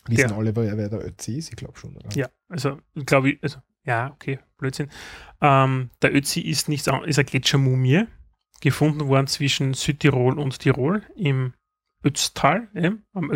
[0.07, 1.49] Wissen alle, wer, der Ötzi ist?
[1.49, 2.09] Ich glaube schon, oder?
[2.15, 4.89] Ja, also glaube ich, also ja, okay, Blödsinn.
[5.41, 8.05] Ähm, der Ötzi ist nichts ist eine Gletschermumie,
[8.61, 11.53] gefunden worden zwischen Südtirol und Tirol im
[12.03, 13.31] Ötztal, eben, am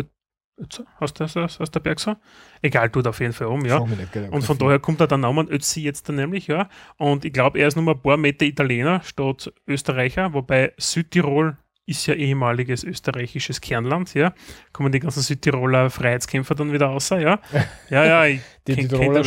[0.62, 2.16] Ötzer, aus der, aus, der Berg so.
[2.62, 3.80] Egal, tut auf jeden Fall um, ja.
[3.80, 6.68] Nicht, Und von daher kommt er der Name Ötzi jetzt dann nämlich, ja.
[6.96, 11.56] Und ich glaube, er ist nur mal ein paar Meter Italiener statt Österreicher, wobei Südtirol
[11.84, 14.32] ist ja ehemaliges österreichisches Kernland, ja.
[14.72, 17.40] Kommen die ganzen Südtiroler Freiheitskämpfer dann wieder raus, ja.
[17.90, 19.24] Ja, ja, ich Die kenn- Tiroler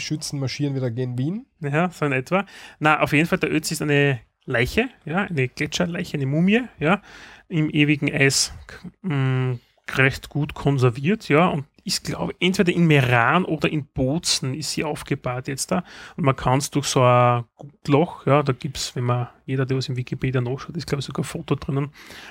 [0.00, 1.44] Schützen marschieren wieder gegen Wien.
[1.60, 2.46] Ja, so in etwa.
[2.78, 7.02] Na, auf jeden Fall, der Ötzi ist eine Leiche, ja, eine Gletscherleiche, eine Mumie, ja,
[7.48, 8.54] im ewigen Eis
[9.02, 9.58] mh,
[9.96, 14.72] recht gut konserviert, ja, und ist, glaube ich, entweder in Meran oder in Bozen ist
[14.72, 15.84] sie aufgebahrt jetzt da.
[16.16, 19.64] Und man kann es durch so ein Guckloch, ja, da gibt es, wenn man, jeder,
[19.64, 21.90] der was im Wikipedia nachschaut, ist, glaube ich, sogar ein Foto drinnen,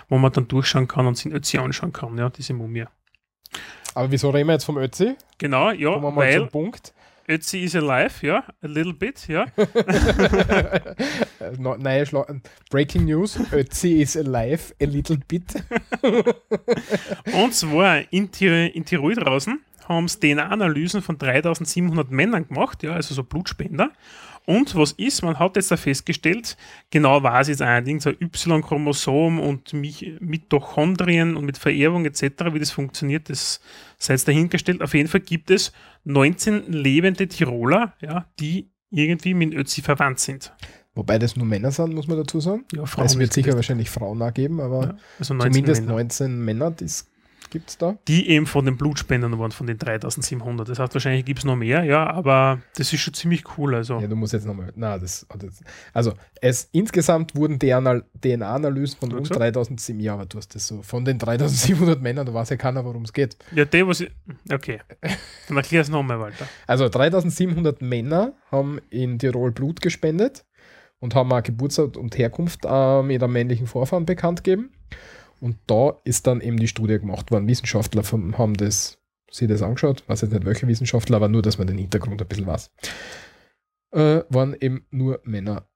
[0.10, 2.86] wo man dann durchschauen kann und sich den Ötzi anschauen kann, ja, diese Mumie.
[3.96, 5.16] Aber wieso reden wir jetzt vom Ötzi?
[5.40, 6.94] Genau, ja, Kommen wir mal weil zum Punkt.
[7.30, 9.46] Ötzi is alive, ja, a little bit, ja.
[11.58, 12.26] No- Schla
[12.70, 15.44] Breaking News: Ötzi is alive, a little bit.
[17.34, 22.94] Und zwar in, Tir in Tirol draußen haben sie DNA-Analysen von 3700 Männern gemacht, ja,
[22.94, 23.92] also so Blutspender.
[24.50, 26.56] Und was ist, man hat jetzt da festgestellt,
[26.90, 33.30] genau weiß jetzt allerdings ein Y-Chromosom und Mitochondrien und mit Vererbung etc., wie das funktioniert,
[33.30, 33.60] das
[33.98, 34.82] sei jetzt dahingestellt.
[34.82, 35.74] Auf jeden Fall gibt es
[36.06, 40.54] 19 lebende Tiroler, ja, die irgendwie mit Ötzi verwandt sind.
[40.96, 42.64] Wobei das nur Männer sind, muss man dazu sagen.
[42.74, 45.94] Ja, Frauen es wird sicher wahrscheinlich Frauen auch geben, aber Ja, also 19 zumindest Männer.
[45.96, 47.06] 19 Männer, das
[47.50, 47.98] gibt es da.
[48.08, 50.68] die eben von den Blutspendern waren, von den 3700.
[50.70, 53.76] Das heißt, wahrscheinlich gibt es noch mehr, ja, aber das ist schon ziemlich cool.
[53.76, 54.72] Also, Ja, du musst jetzt nochmal.
[54.76, 55.26] Na, das.
[55.94, 59.40] Also, es insgesamt wurden DNA DNA-Analysen von rund gesagt?
[59.42, 60.04] 3700.
[60.04, 60.82] Ja, aber du hast das so.
[60.82, 63.38] Von den 3700 Männern, da weiß ja keiner, worum es geht.
[63.56, 64.12] ja, der, was ich,
[64.52, 64.80] okay.
[65.48, 66.48] Dann erklär es nochmal, Walter.
[66.66, 70.46] Also 3700 Männer haben in Tirol Blut gespendet
[71.00, 74.72] und haben auch Geburtsort und Herkunft ähm, ihrer männlichen Vorfahren bekannt gegeben.
[75.40, 77.48] Und da ist dann eben die Studie gemacht worden.
[77.48, 79.00] Wissenschaftler haben das,
[79.32, 82.28] sie das angeschaut, weiß jetzt nicht welche Wissenschaftler, aber nur, dass man den Hintergrund ein
[82.28, 82.72] bisschen weiß.
[83.92, 85.68] Äh, waren eben nur Männer.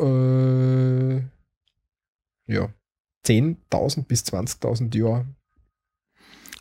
[0.00, 1.16] Äh,
[2.46, 2.72] ja,
[3.26, 5.26] 10.000 bis 20.000 Jahre.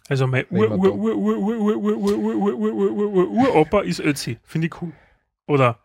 [0.09, 0.45] Also mein
[3.39, 4.39] Uropa ist Ötzi.
[4.43, 4.91] Finde ich cool.
[5.47, 5.79] Oder,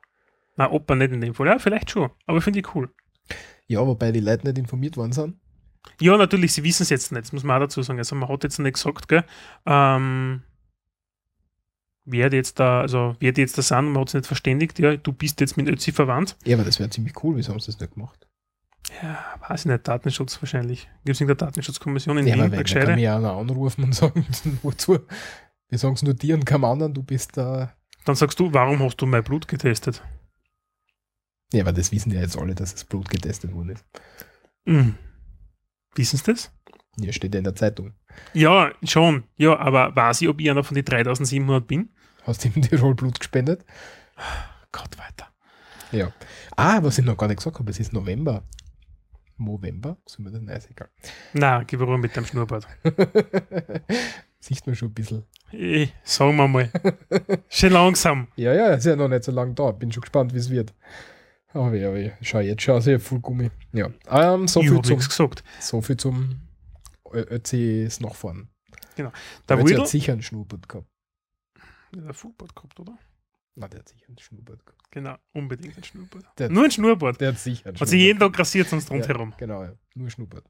[0.57, 1.47] na Opa nicht in dem Fall.
[1.47, 2.89] Ja, vielleicht schon, aber finde ich cool.
[3.67, 5.37] Ja, wobei die Leute nicht informiert worden sind.
[6.01, 7.99] Ja, natürlich, sie wissen es jetzt nicht, das muss man auch dazu sagen.
[7.99, 9.25] Also man hat jetzt nicht gesagt, gell,
[9.67, 10.43] ähm,
[12.05, 14.97] wer die jetzt da, also wer jetzt da sind, man hat sich nicht verständigt, ja,
[14.97, 16.37] du bist jetzt mit Ötzi verwandt.
[16.45, 17.37] Ja, aber das wäre ziemlich cool.
[17.37, 18.27] Wieso haben sie das nicht gemacht?
[19.03, 20.89] Ja, weiß ich nicht, Datenschutz wahrscheinlich.
[21.05, 23.95] Gibt es in der Datenschutzkommission in Ja, Wien, wenn, da kann mich einer anrufen und
[23.95, 24.27] sagen,
[24.63, 24.99] wozu?
[25.69, 27.73] Wir sagen es nur dir und keinem anderen, du bist da.
[28.05, 30.03] Dann sagst du, warum hast du mein Blut getestet?
[31.53, 33.85] Ja, aber das wissen ja jetzt alle, dass das Blut getestet worden ist.
[34.67, 34.97] Mhm.
[35.95, 36.51] Wissen sie das?
[36.99, 37.93] Hier steht ja in der Zeitung.
[38.33, 39.25] Ja, schon.
[39.37, 41.91] Ja, aber weiß ich, ob ich einer von den 3700 bin?
[42.25, 43.65] Hast du in Tirol Blut gespendet?
[44.73, 45.29] Gott, weiter.
[45.93, 46.13] Ja.
[46.57, 48.43] Ah, was ich noch gar nicht gesagt habe, es ist November.
[49.37, 49.97] November?
[50.07, 50.41] Sind wir das?
[50.41, 50.89] Nein, ist egal.
[51.33, 52.67] Na, gib Ruhe mit dem Schnurrbart.
[54.41, 55.25] Sieht man schon ein bisschen.
[55.53, 56.71] Eh, sagen wir mal.
[57.49, 58.29] Schön langsam.
[58.37, 59.71] Ja, ja, ist ja noch nicht so lange da.
[59.73, 60.73] Bin schon gespannt, wie es wird.
[61.55, 62.13] Aber ja, aber ja.
[62.21, 63.51] schau jetzt schon aus, ich hab voll Gummi.
[63.73, 63.89] Ja.
[64.09, 65.45] Ähm, so, ich viel zum, gesagt.
[65.61, 66.41] so viel zum
[67.13, 68.49] Ö- Ötzis Nachfahren.
[68.99, 69.13] Der
[69.49, 70.87] Der Ötzi hat sicher einen Schnurrbart gehabt.
[71.95, 72.99] der hat Fußbart gehabt, oder?
[73.55, 74.91] Na, der hat sicher einen Schnurrbart gehabt.
[74.91, 76.25] Genau, unbedingt ein Schnurrbart.
[76.39, 77.21] Der- Nur ein Schnurrbart.
[77.21, 79.31] Der hat sicher einen Hat sich jeden Tag rasiert, sonst rundherum.
[79.31, 79.73] Ja, genau, ja.
[79.95, 80.45] Nur Schnurrbart.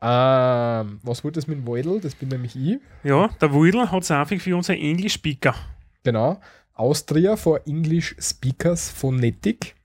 [0.00, 2.00] Ähm, was wollte das mit dem Weidel?
[2.00, 2.78] Das bin nämlich ich.
[3.04, 5.54] Ja, der Widel hat es einfach für uns ein English-Speaker.
[6.02, 6.40] Genau.
[6.74, 9.76] Austria for English Speakers Phonetic.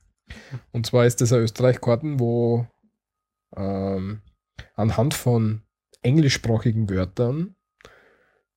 [0.72, 2.68] Und zwar ist das eine Österreich-Karten, wo
[3.56, 4.22] ähm,
[4.76, 5.64] anhand von
[6.02, 7.56] englischsprachigen Wörtern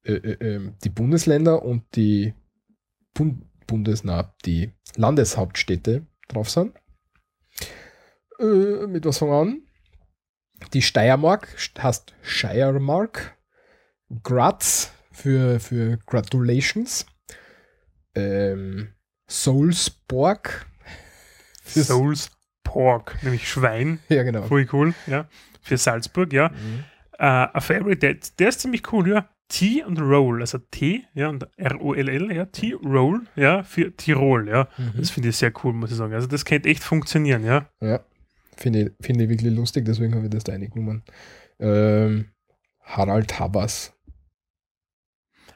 [0.02, 2.34] äh, äh, ähm, die Bundesländer und die
[3.14, 4.02] Bund Bundes,
[4.44, 6.76] die Landeshauptstädte drauf sind.
[8.40, 9.62] Äh, mit was fangen wir an?
[10.72, 13.38] Die Steiermark st- heißt Steiermark.
[14.24, 17.06] Graz für, für Gratulations.
[18.16, 18.92] Ähm,
[19.28, 20.66] Soulsborg.
[21.72, 22.30] Fürs- Souls
[22.64, 23.98] Pork, nämlich Schwein.
[24.08, 24.42] Ja, genau.
[24.42, 25.28] Voll cool, ja.
[25.62, 26.48] Für Salzburg, ja.
[26.50, 26.84] Mhm.
[27.18, 29.28] Äh, ein Favorite, der, der ist ziemlich cool, ja.
[29.48, 34.68] T und Roll, also T, ja, und R-O-L-L, ja, T-Roll, ja, für Tirol, ja.
[34.78, 34.92] Mhm.
[34.96, 36.14] Das finde ich sehr cool, muss ich sagen.
[36.14, 37.68] Also das könnte echt funktionieren, ja.
[37.80, 37.98] Ja,
[38.56, 41.02] finde ich, finde ich wirklich lustig, deswegen habe ich das da reingenommen.
[41.58, 42.30] Ähm,
[42.84, 43.92] Harald Habas.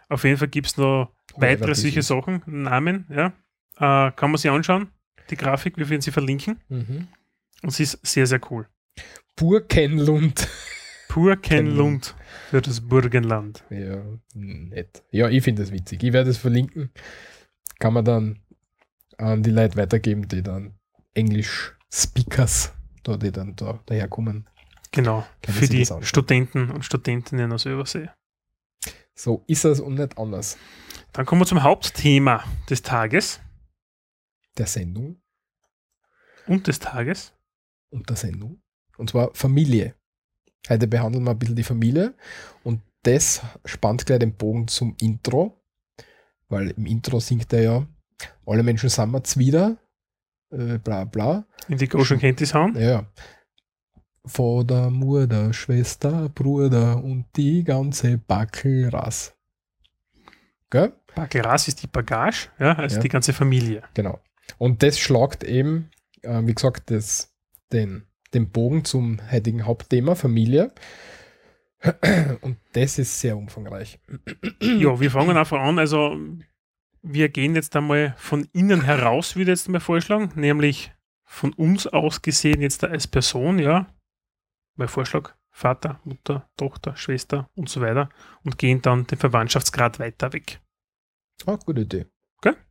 [0.09, 2.03] Auf jeden Fall gibt es noch weitere solche.
[2.03, 3.27] Sachen, Namen, ja.
[3.77, 4.89] Äh, kann man sich anschauen,
[5.31, 6.61] die Grafik, wir werden sie verlinken.
[6.69, 7.09] Mhm.
[7.63, 8.69] Und sie ist sehr, sehr cool.
[9.37, 10.49] Burkenlund.
[11.09, 11.77] Pur Kenlund.
[11.77, 12.15] Lund
[12.51, 13.63] für das Burgenland.
[13.71, 14.03] Ja,
[14.35, 15.05] nett.
[15.13, 16.03] Ja, ich finde das witzig.
[16.03, 16.91] Ich werde es verlinken.
[17.79, 18.41] Kann man dann
[19.19, 20.75] an die Leute weitergeben, die dann
[21.15, 22.73] Englisch-Speakers,
[23.05, 24.49] da, die dann da daherkommen.
[24.91, 25.87] Genau, Können für die.
[26.03, 28.09] Studenten und Studentinnen aus Übersee.
[29.15, 30.59] So ist es und nicht anders.
[31.13, 33.41] Dann kommen wir zum Hauptthema des Tages
[34.57, 35.21] Der Sendung
[36.47, 37.33] und des Tages.
[37.91, 38.63] und der Sendung.
[38.97, 39.95] Und zwar Familie.
[40.69, 42.15] Heute behandeln wir ein bisschen die Familie
[42.63, 45.61] und das spannt gleich den Bogen zum Intro,
[46.49, 47.87] weil im Intro singt er ja,
[48.47, 49.77] alle Menschen sind wir wieder,
[50.51, 51.47] äh, bla bla.
[51.69, 52.77] Indigo schon kennt die Sound.
[52.79, 53.07] Ja.
[54.25, 59.35] Vater, Mutter, Schwester, Bruder und die ganze Backelrass.
[60.71, 60.95] Gell?
[61.15, 63.03] Bakelras ist die Bagage, ja, also Ja.
[63.03, 63.83] die ganze Familie.
[63.93, 64.19] Genau.
[64.59, 65.91] Und das schlagt eben,
[66.23, 67.35] äh, wie gesagt, das,
[67.73, 70.73] den, den Bogen zum heutigen Hauptthema Familie.
[72.41, 73.99] Und das ist sehr umfangreich.
[74.61, 75.79] Ja, wir fangen einfach an.
[75.79, 76.19] Also,
[77.03, 80.93] wir gehen jetzt einmal von innen heraus, würde ich jetzt mal vorschlagen, nämlich
[81.25, 83.87] von uns aus gesehen jetzt als Person, ja.
[84.77, 88.09] Mein Vorschlag, Vater, Mutter, Tochter, Schwester und so weiter
[88.45, 90.61] und gehen dann den Verwandtschaftsgrad weiter weg.
[91.47, 92.07] Ah, gute Idee.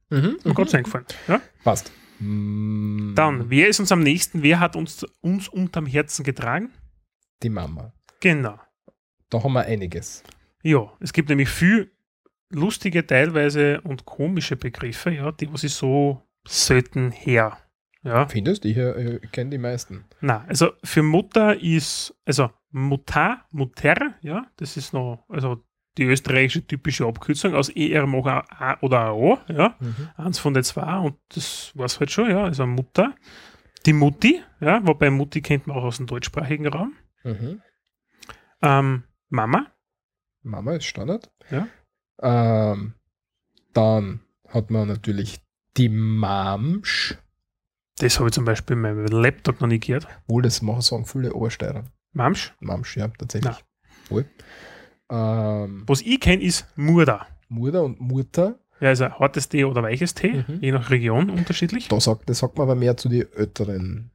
[0.09, 0.37] Mhm.
[0.43, 1.05] Mir Gott eingefallen.
[1.27, 1.41] Ja?
[1.63, 1.91] Passt.
[2.19, 4.43] Mm, Dann, wer ist uns am nächsten?
[4.43, 6.71] Wer hat uns, uns unterm Herzen getragen?
[7.41, 7.93] Die Mama.
[8.19, 8.59] Genau.
[9.29, 10.23] Da haben wir einiges.
[10.61, 11.91] Ja, es gibt nämlich viel
[12.49, 17.57] lustige teilweise und komische Begriffe, ja, die was ich so selten her.
[18.03, 18.27] Ja.
[18.27, 18.69] Findest du?
[18.69, 20.05] Ich, äh, ich kenne die meisten.
[20.21, 25.63] Na, also für Mutter ist, also Mutter, Mutter, ja, das ist noch, also
[25.97, 29.77] die österreichische typische Abkürzung aus ER A oder ein O, ja,
[30.17, 33.15] eins von den zwei und das war's halt schon, ja, also Mutter.
[33.85, 36.93] Die Mutti, ja, wobei Mutti kennt man auch aus dem deutschsprachigen Raum.
[37.23, 37.61] Mhm.
[38.61, 39.67] Ähm, Mama,
[40.43, 41.31] Mama ist Standard.
[41.49, 41.67] Ja.
[42.21, 42.93] Ähm,
[43.73, 45.39] dann hat man natürlich
[45.77, 47.17] die Mamsch.
[47.97, 50.07] das habe ich zum Beispiel in meinem Laptop noch nie gehört.
[50.27, 51.85] Wohl, das machen sagen viele Obersteirer.
[52.11, 52.53] Mamsch.
[52.59, 53.63] Mamsch, ja, tatsächlich.
[54.09, 54.25] Wohl.
[55.13, 57.27] Ähm, Was ich kenne, ist Murda.
[57.49, 60.59] Mutter und Mutter, Ja, also hartes Tee oder weiches Tee, Mhm.
[60.61, 61.87] je nach Region unterschiedlich.
[61.87, 64.11] da sagt, das sagt man aber mehr zu den älteren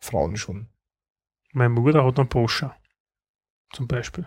[0.00, 0.66] Frauen schon.
[1.52, 2.74] Meine Mutter hat einen Poscher.
[3.72, 4.26] Zum Beispiel.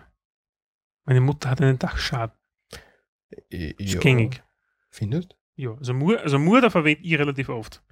[1.04, 2.34] Meine Mutter hat einen Dachschaden.
[3.52, 4.00] I- Ist ja.
[4.00, 4.42] gängig.
[4.88, 5.36] Findest?
[5.56, 7.82] Ja, also, Mur, also Murder verwende ich relativ oft.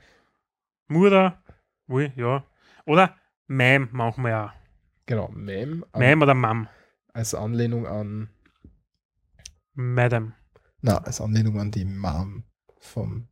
[0.88, 1.42] Murder,
[1.86, 2.44] wohl, ja.
[2.86, 4.52] Oder Mem manchmal auch.
[5.06, 5.82] Genau, Ma'am.
[5.92, 6.68] an- Mem oder Mam.
[7.14, 8.28] Als Anlehnung an,
[9.74, 10.34] Madam.
[10.82, 12.44] na, als Anlehnung an die Mom
[12.80, 13.28] vom,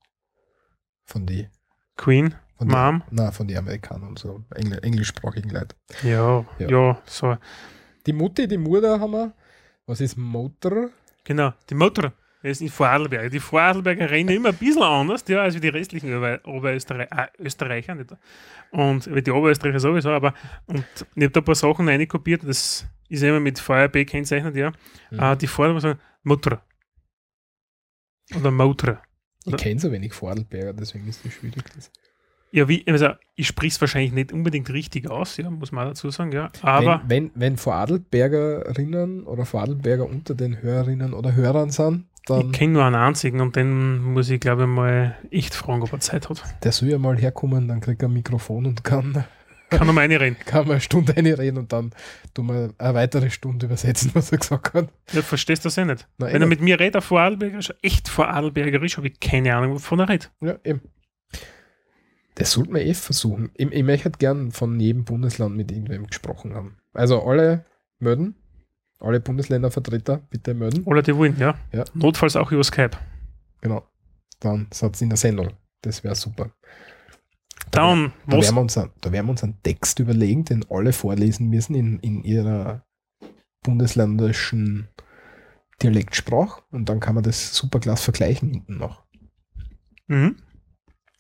[1.05, 1.49] von die,
[1.97, 2.35] Queen.
[2.57, 3.03] von die, Mom.
[3.11, 5.75] na, von die Amerikanern und so, Engl englischsprachigen Leute.
[6.03, 6.69] Ja, Ja.
[6.69, 7.37] ja, so.
[8.07, 9.33] Die Mutti, die Mutter haben wir.
[9.87, 10.91] Was ist Motor?
[11.25, 11.53] Genau.
[11.69, 12.13] Die Mutter.
[12.43, 13.31] Das ist in Vorarlberg.
[13.31, 17.95] Die Vorarlberger reden immer ein bisschen anders, ja, als die restlichen Ober Oberösterreich äh, Österreicher.
[17.95, 18.17] Nicht?
[18.73, 20.35] Und die Oberösterreicher sowieso, aber
[20.67, 24.73] und ich habe da ein paar Sachen reinkopiert, das ist immer mit VRB gekennzeichnet, ja.
[25.11, 25.21] Mhm.
[25.21, 26.63] Äh, die Vordermann sagen Mutter.
[28.35, 29.03] Oder Motor.
[29.45, 31.65] Ich kenne so wenig Vorarlberger, deswegen ist das schwierig.
[31.75, 31.91] Das.
[32.53, 36.33] Ja, wie, also ich sprich's wahrscheinlich nicht unbedingt richtig aus, ja, muss man dazu sagen,
[36.33, 36.51] ja.
[36.61, 42.53] Aber wenn, wenn, wenn Vorarlbergerinnen oder Vorarlberger unter den Hörerinnen oder Hörern sind, dann ich
[42.53, 46.01] kenne nur einen einzigen und den muss ich, glaube ich, mal echt fragen, ob er
[46.01, 46.43] Zeit hat.
[46.63, 49.25] der soll ja mal herkommen, dann kriegt er ein Mikrofon und kann,
[49.79, 50.37] Kann er mal reinreden.
[50.45, 51.93] kann mal eine Stunde reinreden und dann
[52.35, 54.89] tun wir eine weitere Stunde übersetzen, was er gesagt hat.
[55.13, 56.03] Ja, verstehst du das eh nicht?
[56.03, 60.01] Eh Wenn er mit mir redet, auf Vorarlbergerisch, echt Vorarlbergerisch, habe ich keine Ahnung, wovon
[60.01, 60.31] er redet.
[60.41, 60.81] Ja, eben.
[62.35, 63.51] Das sollte man eh versuchen.
[63.55, 66.79] Ich, ich möchte halt gern von jedem Bundesland mit irgendwem gesprochen haben.
[66.95, 67.65] Also alle
[67.99, 68.37] melden,
[69.01, 70.83] alle Bundesländervertreter bitte melden.
[70.85, 71.55] Oder die wollen, ja.
[71.73, 71.85] Ja.
[71.95, 72.97] Notfalls auch über Skype.
[73.61, 73.87] Genau.
[74.41, 75.51] Dann seid ihr in der Sendung.
[75.83, 76.51] Das wäre super.
[77.71, 78.45] Dann, Da was?
[78.47, 81.99] werden, wir uns, da werden wir uns einen Text überlegen, den alle vorlesen müssen in,
[82.01, 82.85] in ihrer
[83.63, 84.89] bundesländischen
[85.83, 89.03] Dialektsprache und dann kann man das super klasse vergleichen hinten noch.
[90.09, 90.37] Mhm.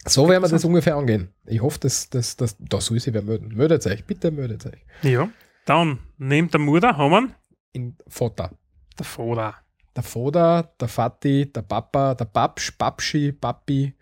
[0.04, 1.28] So werden wir das ungefähr angehen.
[1.46, 3.54] Ich hoffe, dass, dass, dass da soll sich wer melden.
[3.54, 4.84] Meldet euch, bitte meldet euch.
[5.02, 5.28] Ja.
[5.64, 7.34] Dann, neben der Mutter haben wir
[7.72, 8.50] In Vater.
[8.98, 9.54] der Vater.
[9.94, 13.94] Der Vater, der Vati, der Papa, der Papsch, Papschi, Papi.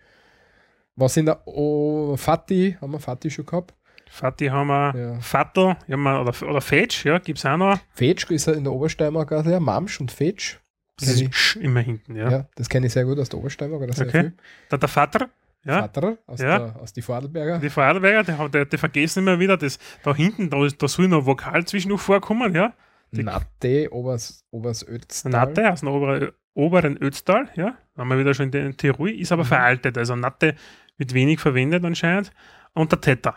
[1.01, 3.75] Was in der o Vati, haben wir Vati schon gehabt?
[4.11, 5.21] Vati haben wir, Ja.
[5.21, 7.79] Vater, ja, man, oder, oder Fetsch, ja, gibt es auch noch.
[7.93, 9.61] Fetsch ist ja in der Obersteiermark auch sehr.
[9.61, 10.59] Mamsch und Fetsch.
[10.99, 11.63] Das ist ich.
[11.63, 12.31] Immer hinten, ja.
[12.31, 12.47] Ja.
[12.57, 13.83] das kenne ich sehr gut aus der Obersteiermark.
[13.83, 14.21] Oder sehr Okay.
[14.21, 14.33] viel.
[14.69, 15.31] Dann der Vater,
[15.65, 15.81] ja.
[15.83, 16.59] Vater aus, Ja.
[16.59, 17.59] der, aus die Vorarlberger.
[17.61, 20.89] Die Vorarlberger, die, haben- die, die vergessen immer wieder, das, da hinten, da, ist- da
[20.89, 22.75] soll noch Vokal zwischen noch vorkommen, ja.
[23.13, 25.33] die- Natte, Obers, Obers Ötztal.
[25.33, 27.75] Natte aus dem oberen, oberen Ötztal, ja.
[27.97, 29.49] Haben wir wieder schon in, den Tirol, ist aber Mhm.
[29.49, 29.97] veraltet.
[29.99, 30.55] Also Natte
[31.01, 32.31] wird wenig verwendet anscheinend.
[32.75, 33.37] Und der Teta.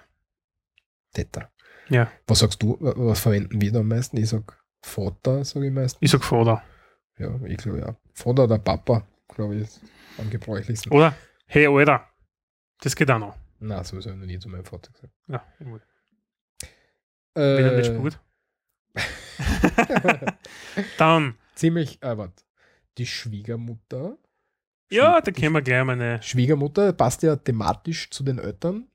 [1.14, 1.50] Teta.
[1.90, 2.12] Ja.
[2.28, 4.18] Was sagst du, was verwenden wir da am meisten?
[4.18, 6.02] Ich sag Vater, sage ich meistens.
[6.02, 6.62] Ich sag Vater.
[7.18, 7.96] Ja, ich glaube ja.
[8.14, 9.82] Vater oder Papa, glaube ich, ist
[10.18, 10.92] am gebräuchlichsten.
[10.92, 11.16] Oder
[11.48, 12.08] Hey Alter.
[12.82, 13.38] Das geht auch noch.
[13.60, 15.14] Na, sowieso noch nie zu meinem Vater gesagt.
[15.28, 15.82] Ja, jawohl.
[17.36, 18.20] Äh, wenn er nicht spurt.
[20.98, 22.44] Dann, ziemlich, äh, warte.
[22.98, 24.18] Die Schwiegermutter.
[24.92, 26.22] Ja, da können wir gleich mal eine.
[26.22, 28.88] Schwiegermutter passt ja thematisch zu den Eltern.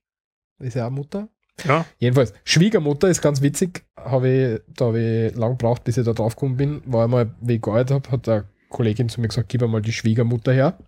[0.61, 1.29] Ist ja auch Mutter.
[1.65, 3.85] Ja, Jedenfalls, Schwiegermutter ist ganz witzig.
[3.97, 6.83] Hab ich, da habe ich lang gebraucht, bis ich da drauf gekommen bin.
[6.87, 9.93] War einmal, wie ich gearbeitet habe, hat eine Kollegin zu mir gesagt, gib einmal die
[9.93, 10.79] Schwiegermutter her.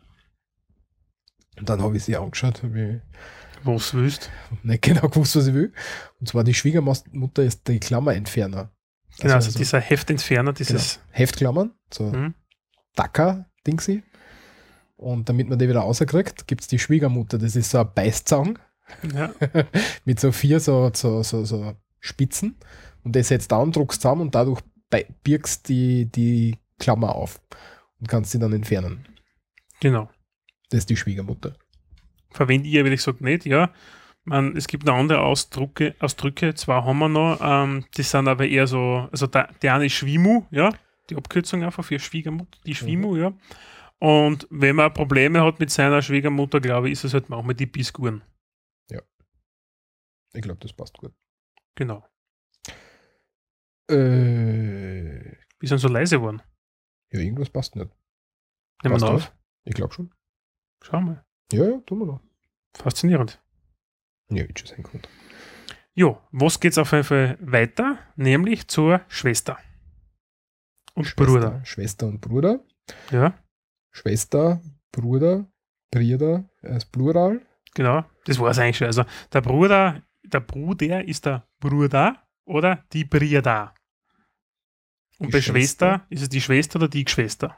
[1.58, 3.02] Und dann habe ich sie angeschaut, habe
[3.62, 5.72] was willst ich nicht genau gewusst, was ich will.
[6.18, 8.70] Und zwar die Schwiegermutter ist die Klammerentferner.
[9.18, 10.56] Genau, also, so- dieser Heftentferner, genau.
[10.56, 11.00] dieses.
[11.10, 12.34] Heftklammern, so Mhm.
[12.96, 14.02] Dacker-Dingsi.
[15.00, 17.38] Und damit man die wieder rauskriegt, gibt es die Schwiegermutter.
[17.38, 18.58] Das ist so ein Beißzang
[19.14, 19.32] Ja,
[20.04, 22.56] mit so vier so, so, so, so Spitzen.
[23.02, 24.60] Und das setzt da und druckst zusammen und dadurch
[25.24, 27.40] birgst die, die Klammer auf
[27.98, 29.06] und kannst sie dann entfernen.
[29.80, 30.10] genau.
[30.68, 31.54] Das ist die Schwiegermutter.
[32.30, 33.72] Verwende ich ehrlich gesagt nicht, ja.
[34.24, 38.46] Man, es gibt noch andere Ausdrücke, Ausdrücke, zwar haben wir noch, ähm, die sind aber
[38.46, 40.72] eher so, also der, der eine ist Schwimu, ja,
[41.08, 43.32] die Abkürzung einfach für Schwiegermutter, die Schwimu, ja.
[44.00, 47.66] Und wenn man Probleme hat mit seiner Schwiegermutter, glaube ich, ist es halt manchmal die
[47.66, 48.22] Biskuren.
[50.32, 51.12] Ich glaube, das passt gut.
[51.74, 52.06] Genau.
[53.90, 56.40] Äh, Wir sind so leise geworden.
[57.10, 57.90] ja, irgendwas passt nicht.
[58.84, 59.24] Nehmen wir Passt auf.
[59.24, 59.32] das?
[59.64, 60.14] Ich glaube schon.
[60.82, 61.24] Schau mal.
[61.52, 62.20] Ja, ja, tun wir noch.
[62.76, 63.42] Faszinierend.
[64.30, 65.08] Ja, ich sein Grund.
[65.94, 67.98] Jo, was geht's auf jeden Fall weiter?
[68.14, 69.58] Nämlich zur Schwester.
[70.94, 71.60] Und Bruder.
[71.64, 72.64] Schwester und Bruder.
[73.10, 73.36] Ja,
[73.90, 74.60] Schwester,
[74.92, 75.50] Bruder,
[75.90, 77.40] Brüder als Plural.
[77.74, 78.04] genau.
[78.26, 78.86] Das war es eigentlich schon.
[78.86, 83.74] Also der Bruder, der Bruder ist der Bruder oder die Brüder.
[85.18, 85.52] Und Die bei Schwester.
[85.98, 87.56] Schwester ist es die Schwester oder die Geschwister.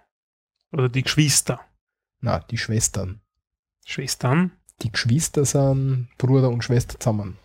[0.72, 1.60] Oder die Geschwister.
[2.20, 3.20] Na, die Schwestern.
[3.84, 4.52] Schwestern.
[4.82, 7.38] Die Geschwister sind Bruder und Schwester zusammen.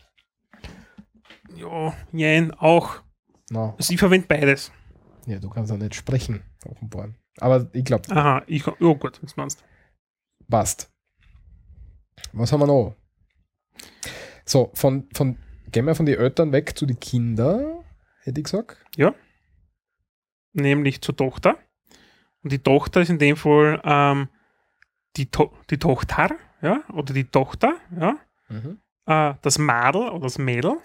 [1.56, 3.02] Ja, jein, auch.
[3.50, 4.72] Na, Also ich verwende beides.
[5.26, 7.10] ja, du kannst auch nicht sprechen, offenbar.
[7.40, 9.66] Aber ich glaube, Aha, ich, oh gut, was meinst du?
[10.50, 10.92] passt.
[12.34, 12.96] Was haben wir noch?
[14.46, 15.38] So, von, von,
[15.72, 17.84] gehen wir von den Eltern weg zu den Kindern,
[18.22, 18.78] hätte ich gesagt.
[20.54, 21.58] Nämlich zur Tochter.
[22.44, 24.30] Und die Tochter ist in dem Fall ähm,
[25.18, 26.30] die, to die Tochter,
[26.62, 28.18] ja, oder die Tochter, ja.
[29.06, 30.78] Äh, das Madel oder das Mädel,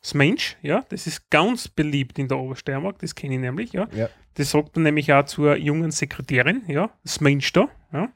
[0.00, 3.86] das Mensch, ja, das ist ganz beliebt in der Obersteiermark, das kenne ich nämlich, ja.
[3.92, 4.08] Ja.
[4.34, 8.12] Das sagt man nämlich auch zur jungen Sekretärin, ja, das Mensch da, ja,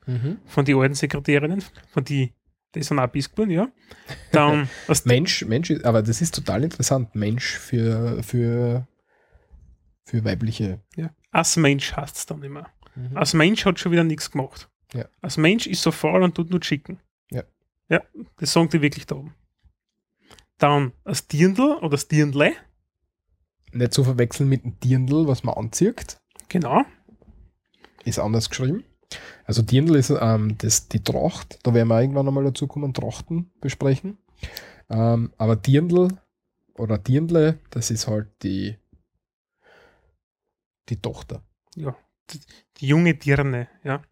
[0.46, 2.32] von den alten Sekretärinnen, von die,
[2.74, 3.68] die sind auch Biskuren, ja.
[4.32, 4.68] Dann,
[5.04, 7.14] Mensch, Mensch, aber das ist total interessant.
[7.14, 8.86] Mensch für, für,
[10.04, 10.80] für weibliche.
[10.96, 12.70] ja, als Mensch heißt es dann immer.
[13.14, 14.70] Als Mensch hat schon wieder nichts gemacht.
[14.94, 15.04] Ja.
[15.20, 16.98] Als Mensch ist so faul und tut nur schicken.
[17.30, 17.42] Ja.
[17.90, 18.02] Ja,
[18.38, 19.34] das sagen die wirklich da oben.
[20.58, 22.54] Dann das Dirndl oder das Dirndle,
[23.72, 26.18] Nicht zu verwechseln mit dem Dirndl, was man anzieht.
[26.48, 26.82] genau.
[28.04, 28.84] Ist anders geschrieben.
[29.44, 31.58] Also Dirndl ist ähm, das, die Tracht.
[31.64, 34.18] Da werden wir irgendwann einmal dazu kommen, Trachten besprechen.
[34.88, 36.08] Ähm, aber Dirndl
[36.74, 38.76] oder Dirndle, das ist halt die,
[40.88, 41.42] die Tochter.
[41.74, 41.96] Ja,
[42.30, 42.40] die,
[42.78, 44.02] die junge Dirne, ja.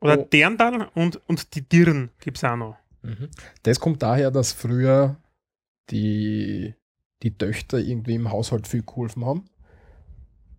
[0.00, 0.24] Oder Oh.
[0.24, 2.76] Dirndl und, und die Dirn gibt es auch noch.
[3.02, 3.28] Mhm.
[3.64, 5.16] Das kommt daher, dass früher
[5.90, 6.74] die,
[7.22, 9.48] die Töchter irgendwie im Haushalt viel geholfen haben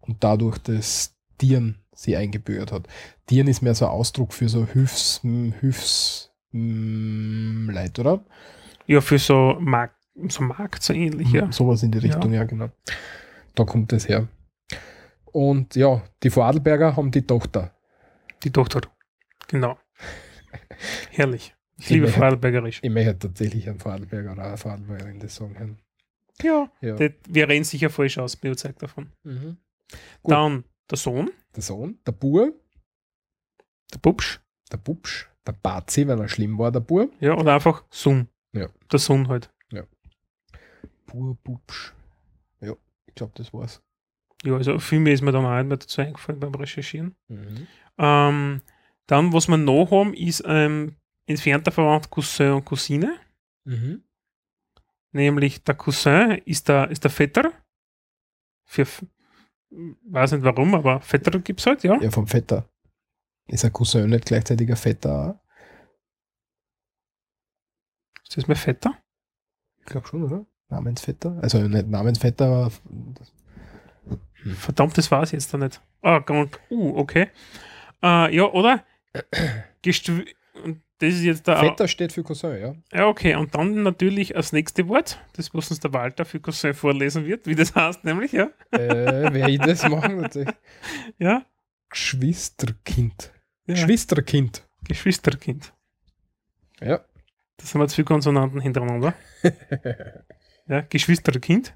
[0.01, 2.87] und dadurch das Tieren sie eingebürgert hat.
[3.25, 8.23] Tieren ist mehr so ein Ausdruck für so Hilfs, Hilfs mm, Leid, oder?
[8.87, 9.95] Ja, für so Markt,
[10.29, 11.51] so Markt so ähnlich, ja.
[11.51, 12.43] Sowas in die Richtung, ja.
[12.43, 12.69] genau.
[13.55, 14.27] Da kommt das her.
[15.25, 17.71] Und ja, die Vorarlberger haben die Tochter.
[18.43, 18.81] Die Tochter.
[19.47, 19.77] Genau.
[21.11, 21.53] Herrlich.
[21.77, 22.79] Ich Die liebe Vorarlbergerisch.
[22.81, 25.77] Ich möchte tatsächlich einen Vorarlberger oder eine Vorarlbergerin das sagen.
[26.41, 26.71] Ja.
[26.81, 26.95] Ja.
[26.95, 29.11] Das, wir reden sicher falsch aus, bin überzeugt davon.
[29.23, 30.31] Gut.
[30.31, 32.53] Dann der Sohn, Der Sohn, der Bur,
[33.93, 34.39] der Bubsch,
[34.71, 37.09] der Bubsch, der Bazi, wenn er schlimm war, der Bur.
[37.19, 38.27] ja, oder einfach Sohn.
[38.53, 38.67] Ja.
[38.91, 39.51] Der Sohn halt.
[41.05, 41.91] Bur, Bubsch.
[42.61, 42.73] Ja,
[43.07, 43.81] ich glaube, das war's.
[44.43, 47.15] Ja, also viel mehr ist mir dann auch nicht mehr dazu eingefallen beim Recherchieren.
[47.97, 48.61] Ähm,
[49.07, 53.17] dann, was wir noch haben, ist ähm, entfernter Verwandt Cousin und Cousine.
[53.65, 54.03] Mhm.
[55.11, 57.51] Nämlich der Cousin ist der, ist der Vetter.
[58.65, 58.85] Für,
[59.71, 61.99] weiß nicht warum, aber Vetter gibt es halt, ja.
[61.99, 62.69] Ja, vom Vetter.
[63.47, 65.41] Ist ein Cousin nicht gleichzeitig ein Vetter?
[68.23, 68.95] Ist das mein Vetter?
[69.79, 70.45] Ich glaube schon, oder?
[70.69, 71.39] Namensvetter?
[71.41, 72.71] Also nicht Namensvetter, aber
[74.55, 75.81] Verdammt, das war es jetzt da nicht.
[76.01, 76.23] Ah,
[76.69, 77.27] uh, okay.
[78.01, 78.85] Äh, ja, oder?
[79.81, 80.25] Gestw
[80.63, 81.57] und das ist jetzt der.
[81.57, 82.73] Vetter steht für Cousin, ja.
[82.93, 83.35] Ja, okay.
[83.35, 87.47] Und dann natürlich das nächste Wort, das was uns der Walter für Cousin vorlesen wird,
[87.47, 88.49] wie das heißt, nämlich, ja.
[88.71, 90.21] äh, wer ich das machen?
[90.21, 90.55] Tatsächlich.
[91.17, 91.45] Ja.
[91.89, 93.31] Geschwisterkind.
[93.65, 93.73] ja.
[93.73, 94.67] Geschwisterkind.
[94.87, 95.73] Geschwisterkind.
[96.81, 97.01] Ja.
[97.57, 99.13] Das sind wir zwei Konsonanten hintereinander.
[100.67, 101.73] ja, Geschwisterkind.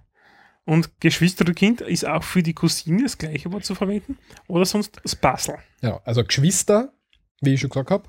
[0.66, 4.18] Und Geschwisterkind ist auch für die Cousine das gleiche Wort zu verwenden.
[4.48, 5.58] Oder sonst das Basel.
[5.82, 6.94] Ja, also Geschwister,
[7.42, 8.08] wie ich schon gesagt habe,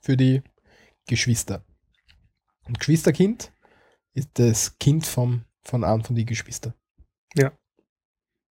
[0.00, 0.42] für die
[1.06, 1.64] Geschwister.
[2.66, 3.52] Und Geschwisterkind
[4.12, 6.74] ist das Kind vom, von einem von den Geschwistern.
[7.34, 7.52] Ja.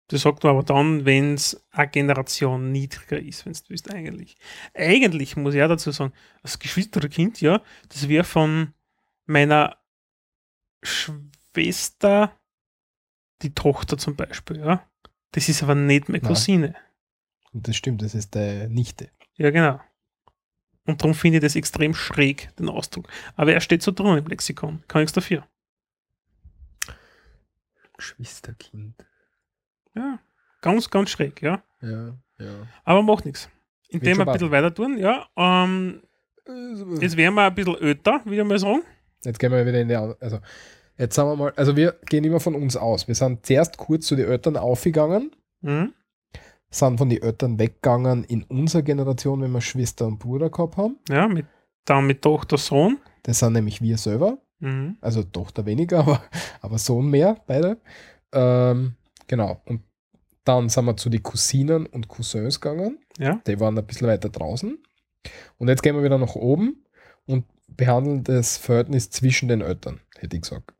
[0.09, 4.37] Das sagt man aber dann, wenn es eine Generation niedriger ist, wenn du willst, eigentlich.
[4.73, 8.73] Eigentlich muss ich auch dazu sagen, das Geschwisterkind, ja, das wäre von
[9.27, 9.77] meiner
[10.83, 12.35] Schwester
[13.43, 14.89] die Tochter zum Beispiel, ja.
[15.33, 16.29] Das ist aber nicht meine Nein.
[16.29, 16.75] Cousine.
[17.53, 19.11] Und das stimmt, das ist deine Nichte.
[19.35, 19.79] Ja, genau.
[20.89, 23.07] Und darum finde ich das extrem schräg, den Ausdruck.
[23.37, 24.83] Aber er steht so drin im Lexikon.
[24.89, 25.45] Kann nichts dafür.
[27.97, 28.95] Geschwisterkind.
[29.95, 30.19] Ja.
[30.63, 31.63] Ganz, ganz schräg, ja.
[31.83, 32.67] Ja, ja.
[32.85, 33.51] Aber macht nichts.
[33.91, 35.27] Indem wir ein bisschen weiter tun, ja.
[35.37, 36.03] Ähm,
[37.01, 38.83] jetzt wären wir ein bisschen öter, würde ich mal sagen.
[39.25, 40.17] Jetzt gehen wir wieder in die andere.
[40.21, 40.39] Also,
[40.97, 43.09] jetzt sagen wir mal, also wir gehen immer von uns aus.
[43.09, 45.93] Wir sind zuerst kurz zu den Eltern aufgegangen, Mhm.
[46.71, 50.99] Sind von den Eltern weggegangen in unserer Generation, wenn wir Schwester und Bruder gehabt haben.
[51.09, 51.47] Ja, mit,
[51.85, 52.99] dann mit Tochter, Sohn.
[53.23, 54.39] Das sind nämlich wir selber.
[54.61, 54.97] Mhm.
[55.01, 56.23] Also Tochter weniger, aber,
[56.61, 57.79] aber Sohn mehr, beide.
[58.33, 58.95] Ähm,
[59.27, 59.63] genau.
[59.65, 59.83] Und
[60.45, 62.99] dann sind wir zu den Cousinen und Cousins gegangen.
[63.19, 63.41] Ja.
[63.47, 64.79] Die waren ein bisschen weiter draußen.
[65.59, 66.85] Und jetzt gehen wir wieder nach oben
[67.27, 70.73] und behandeln das Verhältnis zwischen den Eltern, hätte ich gesagt.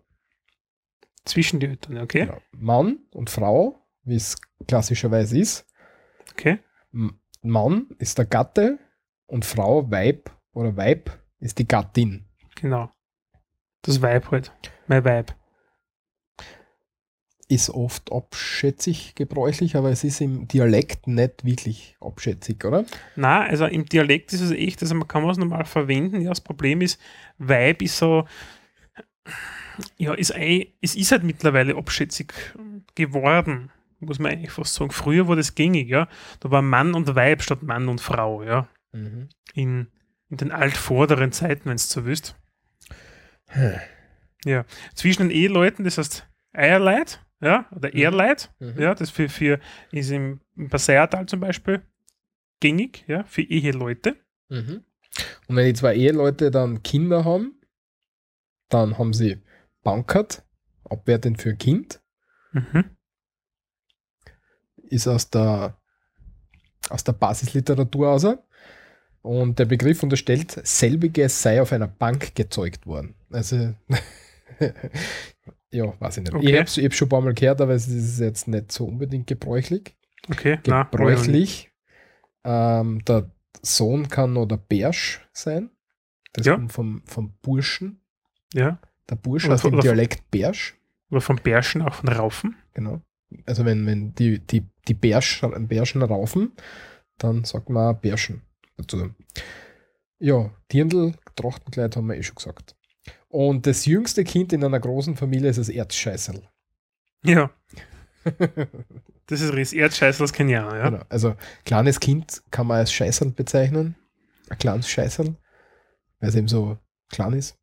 [1.25, 2.27] Zwischen die Eltern, okay.
[2.27, 2.39] Genau.
[2.53, 4.37] Mann und Frau, wie es
[4.67, 5.67] klassischerweise ist.
[6.39, 6.61] Okay.
[7.43, 8.79] Mann ist der Gatte
[9.27, 12.27] und Frau, Weib oder Weib ist die Gattin.
[12.55, 12.93] Genau.
[13.83, 14.53] Das Weib halt.
[14.87, 15.35] Mein Weib.
[17.49, 22.85] Ist oft abschätzig gebräuchlich, aber es ist im Dialekt nicht wirklich abschätzig, oder?
[23.17, 26.21] Na, also im Dialekt ist es echt, also man kann es normal verwenden.
[26.21, 27.01] Ja, das Problem ist,
[27.39, 28.29] Weib ist so,
[29.97, 32.33] ja, ist ein, es ist halt mittlerweile abschätzig
[32.95, 34.91] geworden, muss man eigentlich fast sagen.
[34.91, 36.09] Früher war das gängig, ja.
[36.41, 38.69] Da war Mann und Weib statt Mann und Frau, ja.
[39.55, 39.89] In,
[40.31, 42.37] in den altvorderen Zeiten, wenn es so willst.
[44.45, 44.65] Ja.
[44.95, 48.81] Zwischen den Eheleuten, das heißt Eierleid, ja, oder Ehrleid, Mhm.
[48.81, 49.61] ja, das für, für
[49.93, 50.71] ist im, im
[51.27, 51.83] zum Beispiel
[52.61, 54.17] gängig, ja, für Eheleute.
[54.49, 54.85] Mhm.
[55.47, 57.61] Und wenn die zwei Eheleute dann Kinder haben,
[58.69, 59.43] dann haben sie
[59.83, 60.45] Bankert,
[60.85, 62.01] abwertend für Kind,
[62.53, 62.85] Mhm.
[64.91, 65.77] Ist aus der,
[66.91, 68.27] aus der Basisliteratur aus.
[69.23, 73.15] Und der Begriff unterstellt, selbiges sei auf einer Bank gezeugt worden.
[73.31, 73.75] Also,
[75.71, 76.35] ja, weiß ich nicht.
[76.35, 76.47] Okay.
[76.47, 78.87] Ich habe es hab's schon ein paar Mal gehört, aber es ist jetzt nicht so
[78.87, 79.97] unbedingt gebräuchlich.
[80.31, 81.71] Okay, na, Gebräuchlich.
[82.45, 83.31] Ähm, der
[83.63, 85.71] Sohn kann noch der Bersch sein.
[86.33, 86.55] Das Ja.
[86.55, 88.01] kommt vom, vom Burschen.
[88.55, 88.79] Ja,
[89.11, 90.77] Der Bursch Oder oder von- Dialekt Bersch.
[91.11, 92.57] oder vom Bärschen, auch von Raufen.
[92.75, 93.03] Genau.
[93.47, 96.53] Also wenn, wenn die, die, die Bärsch, Bärschen raufen,
[97.19, 98.43] dann sagt man Bärschen
[98.77, 99.11] dazu.
[100.19, 102.75] Ja, Dirndl, Trachtenkleid haben wir eh schon gesagt.
[103.29, 106.49] Und das jüngste Kind in einer großen Familie ist das Erzscheißerl.
[107.25, 107.51] Ja,
[109.27, 109.53] das ist
[110.21, 110.91] das kenne ich auch, ja.
[110.91, 111.05] Genau.
[111.09, 113.97] Also kleines Kind kann man als Scheißerl bezeichnen.
[114.49, 115.37] Ein kleines Scheißerl,
[116.21, 116.79] weil es eben so
[117.11, 117.59] klein ist.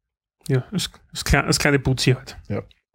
[0.47, 1.80] Ja, das, das, kleine, das kleine
[2.16, 2.38] halt.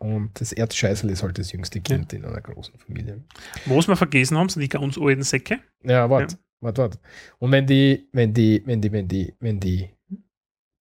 [0.01, 3.23] Und das Erzscheißerl ist halt das jüngste Kind in einer großen Familie.
[3.67, 5.61] Was wir vergessen haben, sind die ganz alten Säcke.
[5.83, 6.99] Ja, warte, warte, warte.
[7.39, 9.91] Und wenn die, wenn die, wenn die, wenn die, wenn die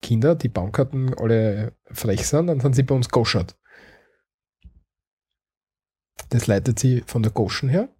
[0.00, 3.58] Kinder, die Bankkarten alle frech sind, dann sind sie bei uns goschert.
[6.30, 7.94] Das leitet sie von der Goschen her.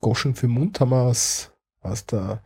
[0.00, 2.42] Goschen für Mund haben wir aus, aus der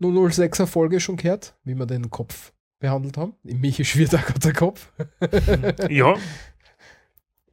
[0.00, 3.34] 006er Folge schon gehört, wie wir den Kopf behandelt haben.
[3.44, 4.92] Im Michi Schwiertag hat der Kopf.
[5.88, 6.14] Ja,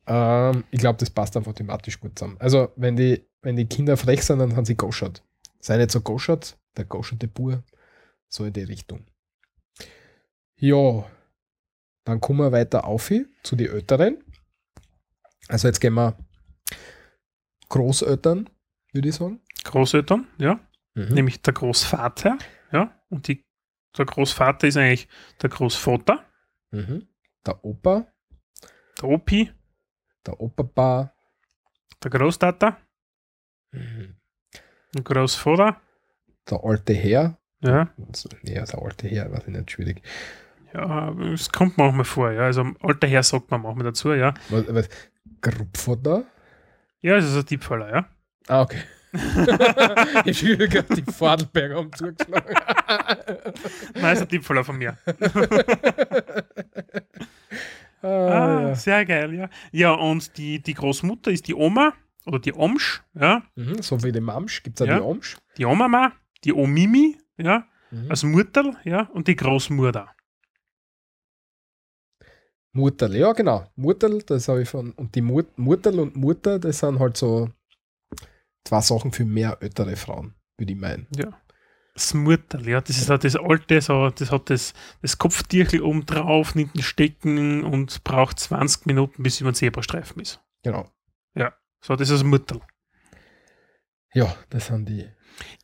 [0.07, 2.37] Ähm, ich glaube, das passt einfach thematisch gut zusammen.
[2.39, 5.21] Also, wenn die, wenn die Kinder frech sind, dann haben sie goschert.
[5.59, 7.63] Sei nicht so goschert, der goscherte Bur,
[8.29, 9.05] so in die Richtung.
[10.55, 11.05] Ja,
[12.05, 13.11] dann kommen wir weiter auf
[13.43, 14.23] zu den Älteren.
[15.49, 16.17] Also, jetzt gehen wir
[17.69, 18.49] Großeltern,
[18.93, 19.41] würde ich sagen.
[19.65, 20.59] Großeltern, ja.
[20.93, 21.09] Mhm.
[21.13, 22.37] Nämlich der Großvater,
[22.71, 22.97] ja.
[23.09, 23.43] Und die,
[23.97, 25.07] der Großvater ist eigentlich
[25.41, 26.23] der Großvater,
[26.71, 27.07] Mhm.
[27.45, 28.05] Der Opa,
[29.01, 29.49] der Opi,
[30.25, 31.13] der Opapa,
[32.03, 32.77] der Großtata,
[33.71, 34.17] mhm.
[34.93, 35.79] der Großvater,
[36.49, 37.37] der alte Herr.
[37.61, 37.89] ja.
[38.05, 40.01] Also, Ja, der alte Herr, weiß ich nicht, schwierig.
[40.73, 42.41] Ja, es kommt manchmal vor, ja.
[42.41, 44.33] Also alter Herr sagt man manchmal dazu, ja.
[44.49, 44.89] Was, was,
[45.41, 46.25] Grupfvater?
[46.99, 48.09] Ja, es ist ein Tippfaller, ja.
[48.47, 48.81] Ah, okay.
[50.25, 52.55] ich habe gerade die Vordelberger haben zugeschlagen.
[53.95, 54.97] Nein, ist ein Tippfaller von mir.
[58.01, 58.75] ah, Ah, ja.
[58.75, 59.49] sehr geil, ja.
[59.71, 61.93] Ja, und die, die Großmutter ist die Oma
[62.25, 63.43] oder die Omsch, ja.
[63.55, 64.97] mhm, so wie die Mamsch gibt es auch Ja.
[64.97, 65.37] die Omsch.
[65.57, 66.11] Die Omama,
[66.43, 67.65] die Omimi, ja.
[67.91, 68.09] Mhm.
[68.09, 69.03] Als Mutterl, ja.
[69.13, 70.13] Und die Großmutter.
[72.73, 73.65] Mutterl, ja genau.
[73.75, 74.91] Mutterl, das habe ich von.
[74.91, 77.49] Und die Mut, Mutterl und Mutter, das sind halt so
[78.67, 81.07] zwei Sachen für mehr ältere Frauen, würde ich meinen.
[81.15, 81.29] Ja.
[81.93, 86.05] Das Murterl, ja, das ist halt das alte, so, das hat das, das Kopftierchen oben
[86.05, 90.39] drauf, nimmt einen Stecken und braucht 20 Minuten, bis über den Zebrastreifen ist.
[90.61, 90.91] Genau.
[91.81, 92.61] So, das ist das Murterl.
[94.13, 95.07] Ja, das sind die.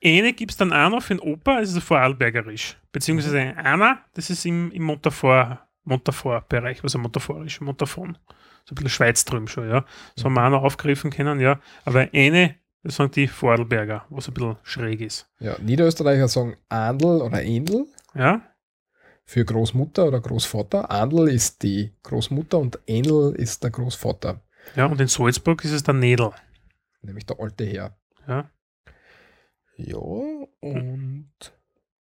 [0.03, 2.77] Eine gibt es dann auch noch für den Opa, das ist Vorarlbergerisch.
[2.91, 8.17] Beziehungsweise einer, das ist im, im Montafort, Montafort-Bereich, was ein Montafort ist, Montafon.
[8.65, 9.85] So ein bisschen Schweiz drüben schon, ja.
[10.15, 11.59] So haben wir auch noch aufgegriffen können, ja.
[11.83, 15.29] Aber eine, das sagen die Vorarlberger, was ein bisschen schräg ist.
[15.39, 18.41] Ja, Niederösterreicher sagen Andel oder Endel Ja,
[19.25, 20.91] für Großmutter oder Großvater.
[20.91, 24.41] Andel ist die Großmutter und Endel ist der Großvater,
[24.75, 26.31] ja, und in Salzburg ist es der Nädel.
[27.01, 27.97] nämlich der alte Herr.
[28.27, 28.49] Ja.
[29.75, 31.31] Ja, und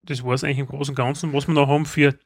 [0.04, 2.18] Das war es eigentlich im Großen und Ganzen, was wir noch haben für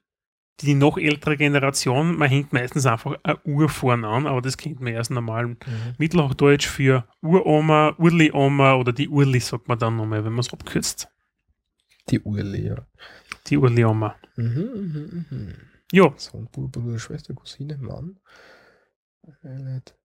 [0.60, 2.18] die noch ältere Generation.
[2.18, 5.58] Man hängt meistens einfach eine Uhr vorne an, aber das kennt man erst im normalen
[5.97, 11.10] Mittelhochdeutsch für Uroma, Urli-Oma oder die Urli, sagt man dann nochmal, wenn man es abkürzt.
[12.10, 12.86] die Urli, ja.
[13.47, 14.16] Die Urli-Oma.
[14.36, 15.54] Mhm, mhm, mhm.
[15.91, 18.18] Ja, Sohn, Bruder, Schwester, Cousine, Mann.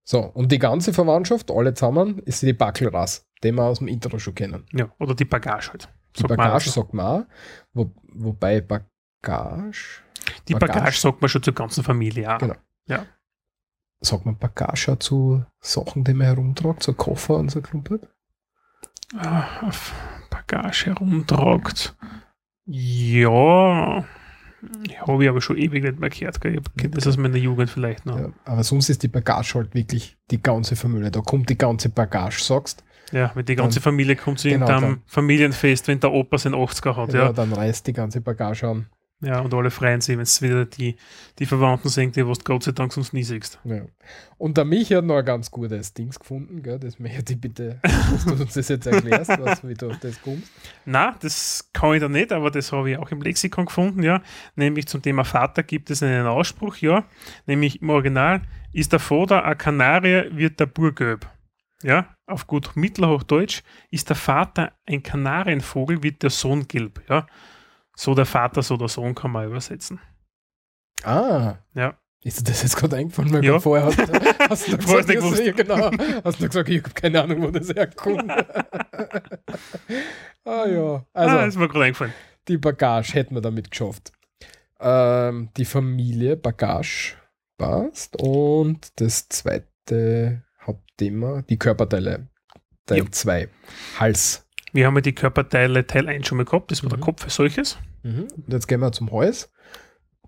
[0.04, 4.18] So, und die ganze Verwandtschaft, alle zusammen, ist die Backelrass, den wir aus dem Intro
[4.18, 4.66] schon kennen.
[4.72, 5.88] ja, oder die Bagage halt.
[6.16, 7.26] Die Bagage sagt man auch,
[7.72, 10.02] wo, wobei Bagage,
[10.48, 10.78] Die Bagage.
[10.78, 12.38] Bagage sagt man schon zur ganzen Familie, ja.
[12.38, 12.54] Genau.
[12.88, 13.04] Ja.
[14.00, 18.08] sagt man Bagage auch zu Sachen, die man herumtragt, so Koffer und so Klumpert?
[19.16, 19.70] Ah,
[20.30, 21.96] Bagage herumtragt.
[22.66, 24.04] Ja,
[25.06, 26.40] habe ich aber schon ewig nicht mehr gehört.
[26.40, 26.56] Gell?
[26.56, 28.18] Ich kenne das aus meiner Jugend vielleicht noch.
[28.18, 31.10] Ja, aber sonst ist die Bagage halt wirklich die ganze Familie.
[31.10, 34.66] Da kommt die ganze Bagage, sagst Ja, wenn die ganze Dann- Familie kommt zu Genau,
[34.68, 37.26] irgendeinem Familienfest, wenn der Opa sein 80er hat, ja.
[37.26, 37.32] ja.
[37.32, 38.86] dann reißt die ganze Bagage an.
[39.22, 40.96] Ja, und alle freuen sich, wenn es wieder die,
[41.38, 43.58] die Verwandten sind, die was du Gott sei Dank sonst nie siehst.
[43.64, 43.86] Ja.
[44.36, 46.78] Und der Michi hat noch ein ganz gutes Dings gefunden, gell?
[46.78, 50.20] das möchte ich bitte, dass du uns das jetzt erklärst, was, wie du auf das
[50.20, 50.52] kommst.
[50.84, 54.20] Na, das kann ich da nicht, aber das habe ich auch im Lexikon gefunden, ja.
[54.54, 57.04] Nämlich zum Thema Vater gibt es einen Ausspruch, ja.
[57.46, 58.42] Nämlich im Original,
[58.74, 61.26] ist der Vater ein Kanarier, wird der Bur gelb.
[61.82, 67.02] Ja, auf gut Mittelhochdeutsch, ist der Vater ein Kanarienvogel, wird der Sohn gelb.
[67.08, 67.26] Ja,
[67.96, 69.98] so der Vater, so der Sohn kann man übersetzen.
[71.02, 73.58] Ah, Ja, ist dir das jetzt gerade eingefallen, weil Ja.
[73.60, 73.98] vorher hast,
[74.50, 75.90] hast du gesagt, du ja, genau,
[76.24, 78.30] hast du gesagt, ich habe keine Ahnung, wo das herkommt.
[80.44, 82.12] ah ja, also ah, ist mir gerade eingefallen.
[82.48, 84.12] die Bagage hätten wir damit geschafft.
[84.80, 87.14] Ähm, die Familie Bagage
[87.58, 92.28] passt und das zweite Hauptthema, die Körperteile.
[92.86, 93.10] Teil Ja.
[93.10, 93.48] 2,
[93.98, 94.45] Hals.
[94.72, 97.02] Wir haben ja die Körperteile Teil 1 schon mal gehabt, das war der Mhm.
[97.02, 97.78] Kopf als solches.
[98.02, 99.50] Und jetzt gehen wir zum Hals.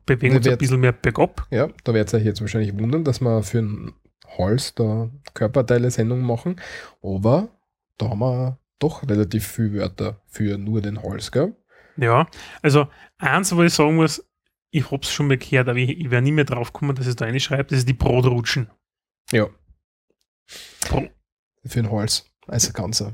[0.06, 1.46] Bewegen Wir uns ein bisschen mehr bergab.
[1.50, 3.92] Ja, da werdet ihr euch jetzt wahrscheinlich wundern, dass wir für den
[4.38, 6.60] Hals da Körperteile-Sendung machen.
[7.02, 7.48] Aber
[7.98, 11.54] da haben wir doch relativ viele Wörter für nur den Hals, gell?
[11.96, 12.26] Ja,
[12.62, 14.24] also eins, wo ich sagen muss,
[14.70, 17.06] ich habe es schon mal gehört, aber ich, ich werde nie mehr drauf kommen, dass
[17.06, 18.70] es da reinschreibt, das ist die Brotrutschen.
[19.32, 19.46] Ja.
[20.88, 21.08] Bro-
[21.64, 22.24] Für den Hals.
[22.46, 23.12] Also ganzer.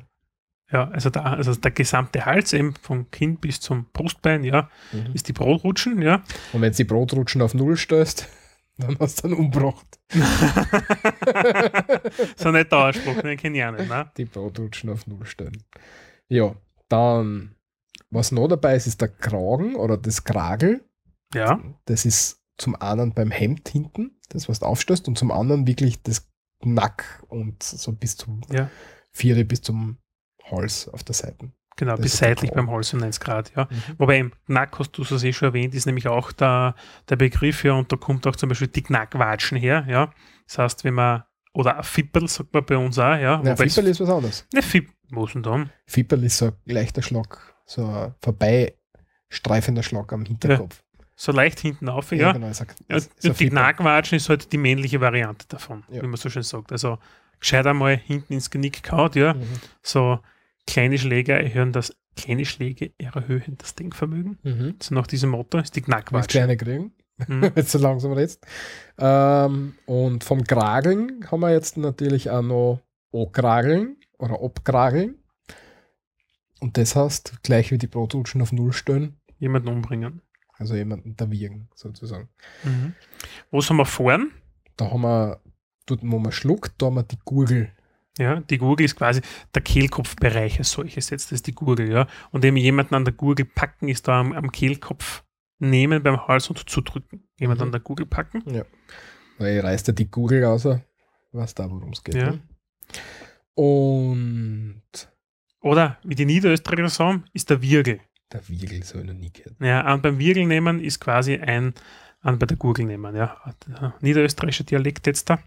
[0.75, 5.13] Ja, also, da, also der gesamte Hals eben vom Kinn bis zum Brustbein, ja, Mhm.
[5.15, 6.25] ist die Brotrutschen, ja.
[6.53, 8.27] Und wenn du die Brotrutschen auf Null stößt,
[8.79, 9.87] dann hast du einen umgebracht.
[12.37, 13.89] so nicht der Ausspruch, den kenne ich auch nicht.
[13.89, 14.11] Ne?
[14.17, 15.63] Die Brotrutschen auf Null stellen.
[16.29, 16.57] Ja,
[16.89, 17.55] dann,
[18.11, 20.85] was noch dabei ist, ist der Kragen oder das Kragel.
[21.35, 25.67] Ja, Das ist zum einen beim Hemd hinten, das was du aufstößt, und zum anderen
[25.67, 26.29] wirklich das
[26.65, 28.71] Nack und so bis zum Ja.
[29.13, 29.99] Viere bis zum
[30.51, 31.51] Hals auf der Seite.
[31.77, 33.69] genau, bis seitlich beim Hals um 90 Grad, ja.
[33.99, 36.75] Wobei im Knack, hast du es eh schon erwähnt, ist nämlich auch der,
[37.09, 40.11] der Begriff, ja, und da kommt auch zum Beispiel die Knackwatschen her, ja.
[40.47, 43.19] Das heißt, wenn man, oder ein Fipperl sagt man bei uns auch, ja.
[43.19, 44.47] Ja, Wobei es- Fipperl ist was anderes.
[44.53, 45.71] Ne, Fipp, was denn dann?
[45.87, 50.83] Fipperl ist so ein leichter Schlag, so ein vorbeistreifender Schlag am Hinterkopf.
[51.17, 52.33] So leicht hinten auf, ja.
[52.33, 52.51] genau.
[52.51, 53.51] Ich sag, Ja, und die Fipperl.
[53.51, 56.03] Knackwatschen ist halt die männliche Variante davon, Ja.
[56.03, 56.73] wie man so schön sagt.
[56.73, 56.99] Also
[57.39, 59.35] gescheit einmal hinten ins Genick kaut, ja.
[59.35, 59.43] Mhm.
[59.83, 60.19] So
[60.67, 64.39] kleine Schläge erhöhen das, kleine Schläge erhöhen das Denkvermögen.
[64.43, 64.77] Mhm.
[64.83, 66.29] So nach diesem Motto ist die Was Knackwatschen.
[66.31, 66.93] kleine kriegen,
[67.29, 67.53] Mhm.
[67.55, 68.45] jetzt so langsam redest.
[68.99, 72.81] Ähm, und vom Krageln haben wir jetzt natürlich auch noch
[73.13, 75.17] O-Krageln oder Obkrageln.
[76.61, 80.23] Und das heißt, gleich wie die Brotrutschen auf Null stellen, Jemanden umbringen.
[80.57, 82.29] also jemanden erwürgen, sozusagen.
[82.65, 82.95] Mhm.
[83.51, 84.31] Was haben wir vorn?
[84.77, 85.41] Da haben wir,
[85.87, 87.71] dort wo man schluckt, da haben wir die Gurgel.
[88.19, 89.21] Ja, die Gurgel ist quasi
[89.55, 92.07] der Kehlkopfbereich als solches jetzt, das ist die Gurgel, ja.
[92.31, 95.25] Und eben jemanden an der Gurgel packen ist da am, am Kehlkopf
[95.59, 97.29] nehmen beim Hals und zudrücken.
[97.39, 97.67] Jemand Mhm.
[97.67, 98.43] an der Gurgel packen.
[99.39, 100.65] Weil ich reißt ja die Gurgel raus,
[101.33, 102.15] weiß da, worum es geht.
[102.15, 102.31] Ja.
[102.33, 102.41] Ne?
[103.55, 104.83] Und
[105.61, 108.01] Oder, wie die Niederösterreicher sagen, ist der Wirgel.
[108.33, 109.57] Der Wiegel, so ich noch nie gehört.
[109.61, 111.73] Ja, und beim Wirgel nehmen ist quasi ein,
[112.21, 113.41] an bei der Gurgel nehmen, ja.
[113.67, 115.39] Der Niederösterreichische Dialekt jetzt da.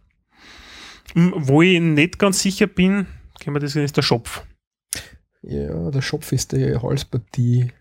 [1.14, 3.08] Hm, Wo ich nicht ganz sicher bin,
[3.40, 4.44] können wir das ist der Schopf.
[5.42, 7.72] Ja, der Schopf ist die Halspartie,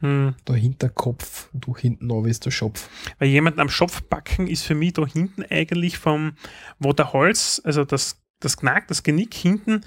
[0.00, 0.34] Hm.
[0.46, 2.90] der Hinterkopf, du hinten runter ist der Schopf.
[3.18, 6.34] Weil jemanden am Schopf backen ist für mich da hinten eigentlich vom,
[6.78, 9.84] wo der Hals, also das, das Knack, das Genick hinten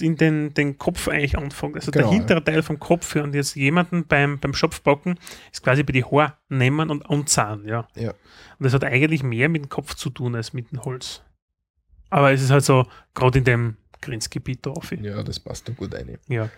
[0.00, 1.76] in den, den Kopf eigentlich anfängt.
[1.76, 5.18] Also Genau, der hintere Teil vom Kopf und jetzt jemanden beim, beim Schopfbacken
[5.50, 7.88] ist quasi bei die Haare nehmen und anzahlen, ja.
[7.96, 8.10] Ja.
[8.10, 11.22] Und das hat eigentlich mehr mit dem Kopf zu tun als mit dem Holz.
[12.10, 14.92] Aber es ist halt so, gerade in dem Grenzgebiet da auf.
[14.92, 16.18] Ja, das passt da gut rein.
[16.28, 16.48] Ja.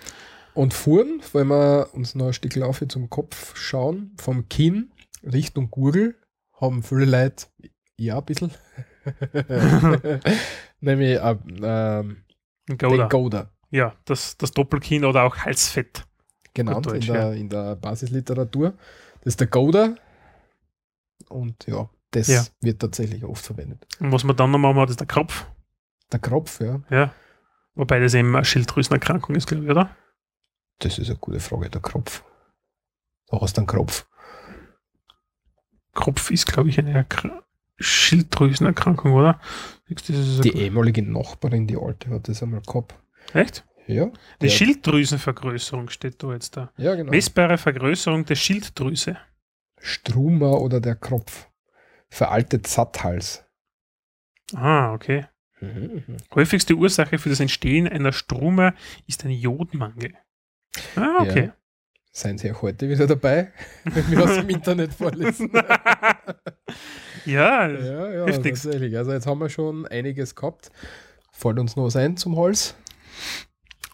[0.52, 5.70] Und Fuhren, wenn wir uns noch ein Stück Laufe zum Kopf schauen, vom Kinn Richtung
[5.70, 6.16] Gurgel,
[6.60, 7.46] haben viele Leute,
[7.96, 8.50] ja, ein bisschen,
[10.80, 12.23] nämlich äh, ähm,
[12.68, 13.08] Ein den Gouda.
[13.08, 16.04] Gouda Ja, das, das Doppelkinn oder auch Halsfett.
[16.54, 18.74] genannt Deutsch, in, der, in der Basisliteratur.
[19.20, 19.94] Das ist der Gouda
[21.28, 22.44] und ja, das Ja.
[22.60, 23.86] wird tatsächlich oft verwendet.
[24.00, 25.46] Und was man dann noch machen, das ist der Kropf.
[26.12, 27.14] Der Kropf, ja, Ja.
[27.76, 29.90] Wobei das eben eine Schilddrüsenerkrankung ist, glaube ich, oder?
[30.78, 32.22] das ist eine gute Frage, der Kropf.
[33.28, 34.06] Da hast du einen Kropf.
[35.92, 37.42] Kropf ist, glaube ich, eine Erkra
[37.76, 39.40] Schilddrüsenerkrankung, oder?
[39.88, 42.94] Die ehemalige Nachbarin, die alte, hat das einmal gehabt.
[43.32, 43.66] Echt?
[43.86, 44.10] Ja,
[44.40, 44.48] Ja.
[44.48, 46.72] Schilddrüsenvergrößerung steht da jetzt da.
[46.76, 47.10] ja genau.
[47.10, 49.18] Messbare Vergrößerung der Schilddrüse.
[49.78, 51.48] Struma oder der Kropf.
[52.08, 53.44] Veraltet Satthals.
[54.54, 55.26] Ah, okay.
[56.34, 58.74] Häufigste Ursache für das Entstehen einer Strume
[59.06, 60.14] ist ein Jodmangel.
[60.96, 61.52] Ah, okay.
[62.12, 63.52] Seien Sie auch heute wieder dabei,
[63.84, 65.50] wenn wir aus dem Internet vorlesen.
[67.26, 68.54] Ja, ja, ja, Heftig.
[68.54, 68.96] tatsächlich.
[68.96, 70.70] Also jetzt haben wir schon einiges gehabt.
[71.32, 72.74] Fällt uns noch was ein zum Hals?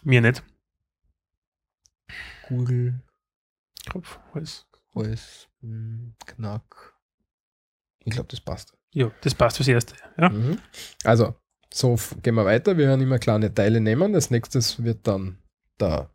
[0.03, 0.43] mir nicht.
[2.49, 3.01] Gurgel,
[3.87, 4.67] Kropf, Hals.
[4.95, 6.95] Hals, hm, Knack.
[8.05, 8.77] Ich glaube, das passt.
[8.93, 9.95] Ja, das passt fürs Erste.
[10.19, 10.31] Ja.
[10.31, 10.59] Mhm.
[11.05, 11.35] Also,
[11.73, 12.77] so gehen wir weiter.
[12.77, 14.13] Wir werden immer kleine Teile nehmen.
[14.13, 15.39] Das nächste wird dann
[15.79, 16.11] der,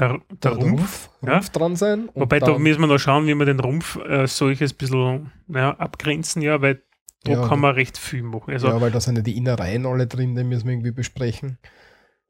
[0.00, 1.08] Der, der Rumpf.
[1.22, 1.34] ja.
[1.34, 2.08] Rumpf dran sein.
[2.14, 5.70] Wobei, da müssen wir noch schauen, wie wir den Rumpf äh, solches ein bisschen ja,
[5.78, 6.82] abgrenzen, ja, weil
[7.22, 8.52] da Ja, kann man recht viel machen.
[8.52, 11.58] Also ja, weil da sind ja die Innereien alle drin, die müssen wir irgendwie besprechen.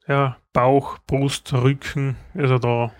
[0.07, 2.91] ja, Bauch, Brust, Rücken, also da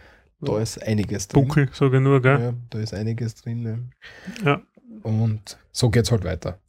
[0.41, 1.47] Da ist einiges drin.
[1.47, 2.39] Buckel, sage ich nur, gell?
[2.41, 3.91] Ja, da ist einiges drin.
[4.43, 4.45] Ja.
[4.45, 4.61] Ja.
[5.03, 6.59] Und so geht es halt weiter.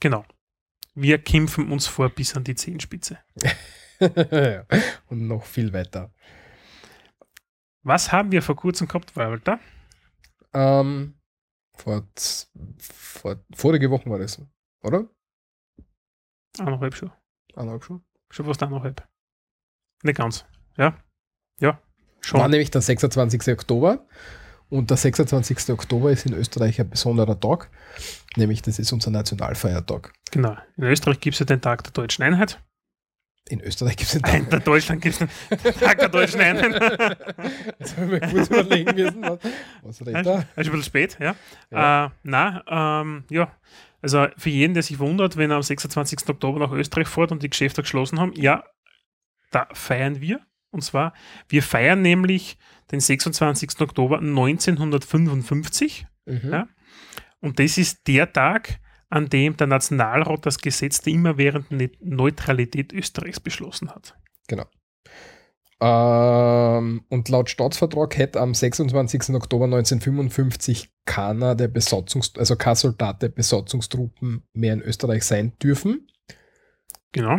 [0.00, 0.24] Genau.
[0.94, 3.18] Wir kämpfen uns vor bis an die Zehenspitze.
[4.00, 4.62] Ja.
[5.08, 6.12] Und noch viel weiter.
[7.88, 9.58] Was haben wir vor kurzem gehabt, Walter?
[10.52, 11.14] Ähm,
[11.74, 12.06] vor,
[12.78, 14.42] vor vorige Woche war das,
[14.82, 15.08] oder?
[16.58, 17.10] Eineinhalb schon.
[17.54, 18.04] Eineinhalb schon.
[18.30, 19.08] Schon fast eineinhalb.
[20.02, 20.44] Nicht ganz.
[20.76, 20.98] Ja.
[21.60, 21.70] Ja.
[21.70, 21.80] War
[22.20, 22.50] Schon.
[22.50, 23.48] nämlich der 26.
[23.54, 24.06] Oktober.
[24.68, 25.70] Und der 26.
[25.70, 27.70] Oktober ist in Österreich ein besonderer Tag.
[28.36, 30.12] Nämlich, das ist unser Nationalfeiertag.
[30.30, 30.58] Genau.
[30.76, 32.62] In Österreich gibt es ja den Tag der deutschen Einheit.
[33.48, 34.64] In Österreich gibt es den In Tag.
[34.64, 35.20] Deutschland gibt
[35.50, 37.18] es Tag der deutschen Einheit.
[37.78, 39.22] Jetzt haben wir kurz überlegen müssen.
[39.22, 39.38] Was,
[39.82, 40.40] was redet Ja, er?
[40.40, 41.34] ist ein bisschen spät, ja.
[41.70, 42.06] Ja.
[42.06, 43.50] Äh, na, ähm, ja.
[44.02, 46.28] Also für jeden, der sich wundert, wenn er am 26.
[46.28, 48.64] Oktober nach Österreich fährt und die Geschäfte geschlossen haben, ja,
[49.50, 50.40] da feiern wir.
[50.70, 51.14] Und zwar,
[51.48, 52.58] wir feiern nämlich
[52.92, 53.80] den 26.
[53.80, 56.06] Oktober 1955.
[56.26, 56.40] Mhm.
[56.52, 56.68] Ja.
[57.40, 58.78] Und das ist der Tag,
[59.10, 64.16] an dem der Nationalrat das Gesetz der immerwährenden Ne- Neutralität Österreichs beschlossen hat.
[64.48, 64.66] Genau.
[65.80, 69.30] Ähm, und laut Staatsvertrag hätte am 26.
[69.34, 76.08] Oktober 1955 keiner der Besatzungs also kein Soldat der Besatzungstruppen mehr in Österreich sein dürfen.
[77.12, 77.38] Genau.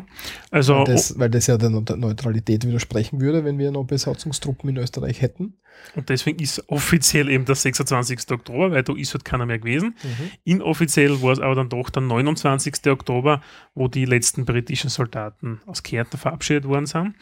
[0.50, 4.68] Also, weil, das, weil das ja der Neu- Neutralität widersprechen würde, wenn wir noch Besatzungstruppen
[4.72, 5.60] in Österreich hätten.
[5.96, 8.32] und deswegen ist offiziell eben der 26.
[8.32, 9.96] Oktober, weil da ist halt keiner mehr gewesen.
[10.44, 12.88] Inoffiziell war es aber dann doch der 29.
[12.88, 13.42] Oktober,
[13.76, 17.14] wo die letzten britischen Soldaten aus Kärnten verabschiedet worden sind.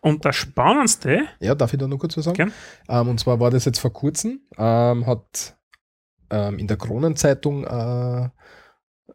[0.00, 2.52] Und das Spannendste, Ja, darf ich da noch kurz was sagen?
[2.88, 5.56] Ähm, und zwar war das jetzt vor kurzem, ähm, hat
[6.30, 8.28] ähm, in der Kronenzeitung äh,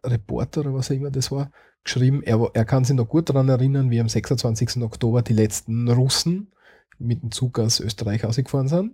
[0.06, 1.52] Reporter oder was auch immer das war,
[1.88, 4.82] geschrieben, er, er kann sich noch gut daran erinnern, wie am 26.
[4.84, 6.52] Oktober die letzten Russen
[7.00, 8.94] mit dem Zug aus Österreich ausgefahren sind.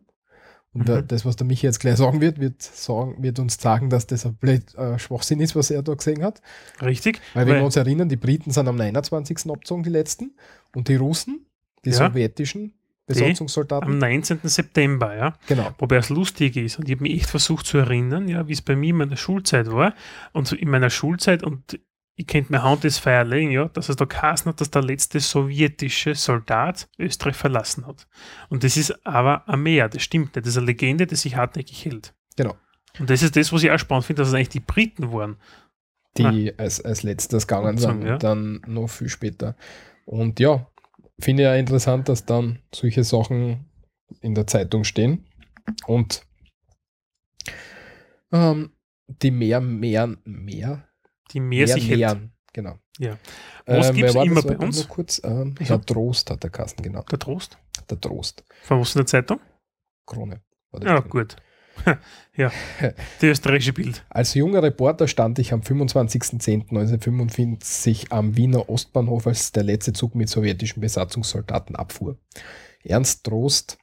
[0.74, 1.08] Und Mhm.
[1.08, 4.26] das, was der Michi jetzt gleich sagen wird, wird, sagen, wird uns sagen, dass das
[4.26, 6.42] ein blöd, äh, Schwachsinn ist, was er da gesehen hat.
[6.82, 9.52] richtig, Weil, wenn Weil- wir uns erinnern, die Briten sind am 29.
[9.52, 10.32] abgezogen, die letzten.
[10.76, 11.46] Und die Russen,
[11.86, 11.98] die Ja.
[11.98, 12.74] sowjetischen
[13.06, 14.40] Besatzungssoldaten, am 19.
[14.50, 15.34] September, ja.
[15.48, 15.70] genau.
[15.78, 18.62] Wobei es lustig ist und ich habe mich echt versucht zu erinnern, ja, wie es
[18.62, 19.94] bei mir in meiner Schulzeit war.
[20.32, 21.80] Und so in meiner Schulzeit und
[22.16, 24.84] ich könnte mir Hand ins Feuer legen, ja, dass es da geheißen hat, dass der
[24.84, 28.08] letzte sowjetische Soldat Österreich verlassen hat.
[28.50, 30.46] Und das ist aber ein Meer, das stimmt nicht.
[30.46, 32.14] Das ist eine Legende, die sich hartnäckig hält.
[32.36, 32.56] Genau.
[33.00, 35.38] Und das ist das, was ich auch spannend finde, dass es eigentlich die Briten waren.
[36.18, 38.18] Die als, als letztes gegangen sind, ja.
[38.20, 39.56] dann noch viel später.
[40.06, 40.68] Und ja,
[41.20, 43.66] finde ich ja interessant, dass dann solche Sachen
[44.22, 45.26] in der Zeitung stehen.
[45.88, 46.24] Und
[48.32, 48.74] ähm,
[49.08, 50.88] die mehr, mehr, mehr,
[51.34, 52.00] Die Meer sich hält.
[52.00, 52.78] mehren, genau.
[53.00, 53.18] Ja.
[53.66, 54.46] Was wer gibt's war immer das?
[54.46, 54.88] bei uns?
[54.88, 55.66] Kurz, ähm, Ja.
[55.68, 57.02] Herr Trost hat der Kassen, genau.
[57.04, 57.58] Der Trost.
[57.90, 58.44] Der Trost.
[58.64, 59.40] Von was in der Zeitung?
[60.06, 60.42] Krone.
[60.72, 61.10] das Ja, drin.
[61.10, 61.36] gut.
[62.38, 62.52] ja,
[63.22, 64.06] die österreichische Bild.
[64.10, 70.30] Als junger Reporter stand ich am 25.10.1945 am Wiener Ostbahnhof, als der letzte Zug mit
[70.30, 72.18] sowjetischen Besatzungssoldaten abfuhr.
[72.84, 73.80] Ernst Trost,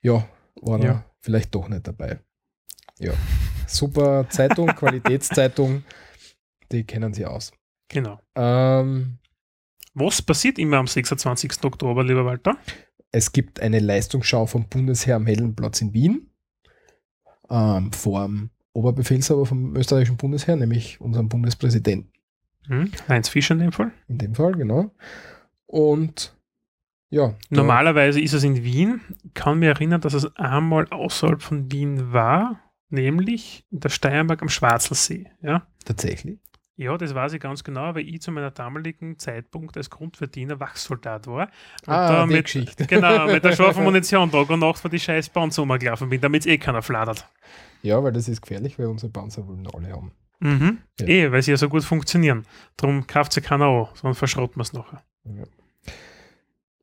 [0.00, 0.28] ja,
[0.60, 0.86] war Ja.
[0.90, 2.20] er vielleicht doch nicht dabei.
[2.98, 3.12] Ja,
[3.68, 5.84] super Zeitung, Qualitätszeitung,
[6.72, 7.52] die kennen sie aus.
[7.88, 8.20] Genau.
[8.34, 9.18] Ähm,
[9.94, 11.64] Was passiert immer am 26.
[11.64, 12.56] Oktober, lieber Walter?
[13.12, 16.30] es gibt eine Leistungsschau vom Bundesheer am Heldenplatz in Wien
[17.50, 22.12] ähm, vor dem Oberbefehlshaber vom österreichischen Bundesheer, nämlich unserem Bundespräsidenten.
[22.66, 22.92] Hm?
[23.08, 23.92] Heinz Fischer in dem Fall.
[24.08, 24.90] In dem Fall, genau.
[25.66, 26.36] Und
[27.10, 27.34] ja.
[27.48, 29.00] Normalerweise ist es in Wien.
[29.24, 32.60] Ich kann mich erinnern, dass es einmal außerhalb von Wien war,
[32.90, 35.30] nämlich in der Steiermark am Schwarzelsee.
[35.42, 35.66] Ja?
[35.84, 36.38] Tatsächlich.
[36.76, 41.26] ja, das weiß ich ganz genau, weil ich zu meiner damaligen Zeitpunkt als Grundverdiener Wachsoldat
[41.26, 41.48] war.
[41.86, 42.86] Und Ah, da die mit, Geschichte.
[42.88, 46.42] Genau, mit der scharfen Munition Tag und Nacht vor die scheiß Panzer rumgelaufen bin, damit
[46.42, 47.26] es eh keiner fladert.
[47.82, 50.12] Ja, weil das ist gefährlich, weil unsere Panzer wollen alle haben.
[50.40, 50.78] Mhm.
[51.00, 51.06] Ja.
[51.06, 52.44] Eh, weil sie ja so gut funktionieren.
[52.76, 55.02] Darum kauft sie keiner an, sondern verschrotten wir es nachher.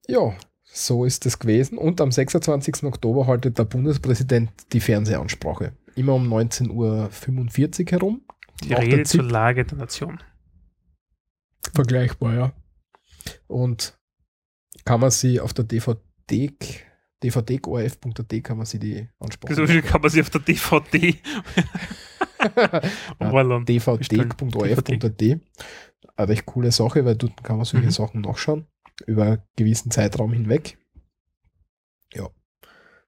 [0.07, 0.33] Ja,
[0.63, 1.77] so ist es gewesen.
[1.77, 2.83] Und am 26.
[2.83, 5.71] Oktober haltet der Bundespräsident die Fernsehansprache.
[5.95, 6.71] Immer um 19.45
[7.87, 8.21] Uhr herum.
[8.63, 10.21] Die Rede zur Lage der Nation.
[11.73, 12.53] Vergleichbar, ja.
[13.47, 13.97] Und
[14.85, 16.53] kann man sie auf der DVD,
[17.23, 21.17] dvd.orf.at kann man sie die Ansprache So viel kann man sich auf der DVD
[23.65, 25.21] dvd.orf.at.
[26.17, 27.91] Eine recht coole Sache, weil dort kann man solche Mhm.
[27.91, 28.67] Sachen nachschauen.
[29.05, 30.77] Über einen gewissen Zeitraum hinweg.
[32.13, 32.29] Ja,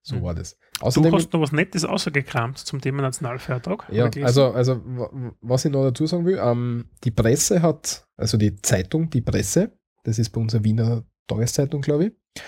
[0.02, 0.24] so Mhm.
[0.24, 0.58] war das.
[0.80, 3.86] Du Außerdem, hast noch was Nettes außergekramt zum Thema Nationalfeiertag.
[3.92, 8.06] ja, also, also wa- wa- was ich noch dazu sagen will, ähm, die Presse hat,
[8.16, 9.72] also die Zeitung, die Presse,
[10.04, 12.44] das ist bei unserer Wiener Tageszeitung, glaube ich,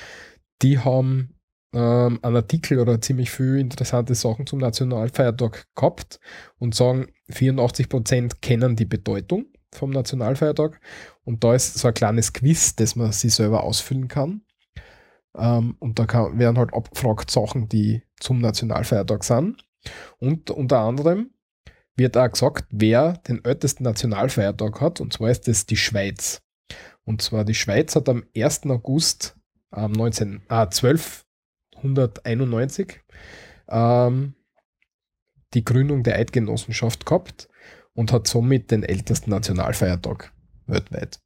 [0.62, 1.36] die haben
[1.74, 6.20] ähm, einen Artikel oder ziemlich viel interessante Sachen zum Nationalfeiertag gehabt
[6.58, 10.80] und sagen, 84% kennen die Bedeutung vom Nationalfeiertag
[11.24, 14.42] und da ist so ein kleines Quiz, das man sich selber ausfüllen kann.
[15.38, 19.66] Ähm, und da kann, werden halt abgefragt Sachen, die zum Nationalfeiertag sind.
[20.18, 21.32] Und unter anderem
[21.96, 26.42] wird auch gesagt, wer den ältesten Nationalfeiertag hat, und zwar ist das die Schweiz.
[27.04, 28.66] Und zwar die Schweiz hat am 1.
[28.68, 29.36] August
[29.76, 33.02] ähm, 19, ah, 1291
[33.68, 34.36] ähm,
[35.54, 37.50] die Gründung der Eidgenossenschaft gehabt
[37.94, 40.34] und hat somit den ältesten Nationalfeiertag
[40.68, 41.20] weltweit.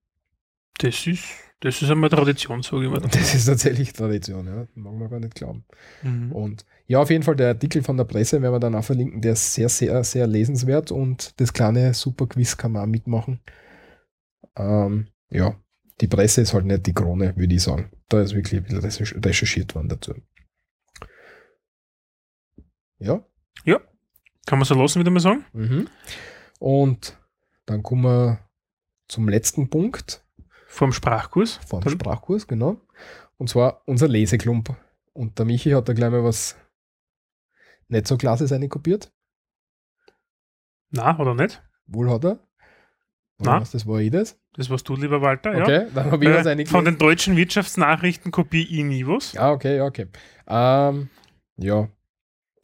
[0.79, 1.23] das ist,
[1.63, 2.99] das ist einmal Tradition, sage ich mal.
[3.11, 4.67] Das ist tatsächlich Tradition, ja.
[4.75, 5.63] Mag man gar nicht glauben.
[6.01, 6.31] Mhm.
[6.33, 9.21] Und ja, auf jeden Fall der Artikel von der Presse werden wir dann auch verlinken,
[9.21, 13.39] der ist sehr, sehr, sehr lesenswert und das kleine Superquiz kann man auch mitmachen.
[14.57, 15.55] Ähm, ja,
[16.01, 17.89] die Presse ist halt nicht die Krone, würde ich sagen.
[18.09, 20.13] Da ist wirklich ein bisschen recherch- recherchiert worden dazu.
[22.99, 23.23] Ja.
[24.45, 25.45] Kann man so lassen, wieder mal sagen?
[25.53, 25.87] Mhm.
[26.59, 27.17] Und
[27.65, 28.39] dann kommen wir
[29.07, 30.22] zum letzten Punkt
[30.73, 31.59] Vom Sprachkurs.
[31.67, 32.81] vom Dann- Sprachkurs, genau.
[33.37, 34.75] Und zwar unser Leseklump.
[35.13, 36.55] Und der Michi hat da gleich mal was
[37.89, 39.11] nicht so klasses kopiert.
[40.89, 41.61] Na, oder nicht?
[41.85, 42.39] Wohl hat er.
[43.37, 43.61] Na.
[43.61, 44.39] Was, das war ich das?
[44.53, 45.63] Das warst du, lieber Walter, ja.
[45.63, 46.69] Okay, dann habe ich was Äh, eingelegt.
[46.71, 49.33] von den deutschen Wirtschaftsnachrichten kopiere ich nie was.
[49.33, 50.07] Ja, okay, ja, okay.
[50.47, 51.09] Ähm,
[51.57, 51.87] ja,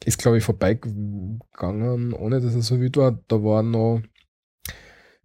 [0.04, 3.12] ist glaube ich vorbeigegangen, ohne dass er so wild war.
[3.28, 4.02] Da war noch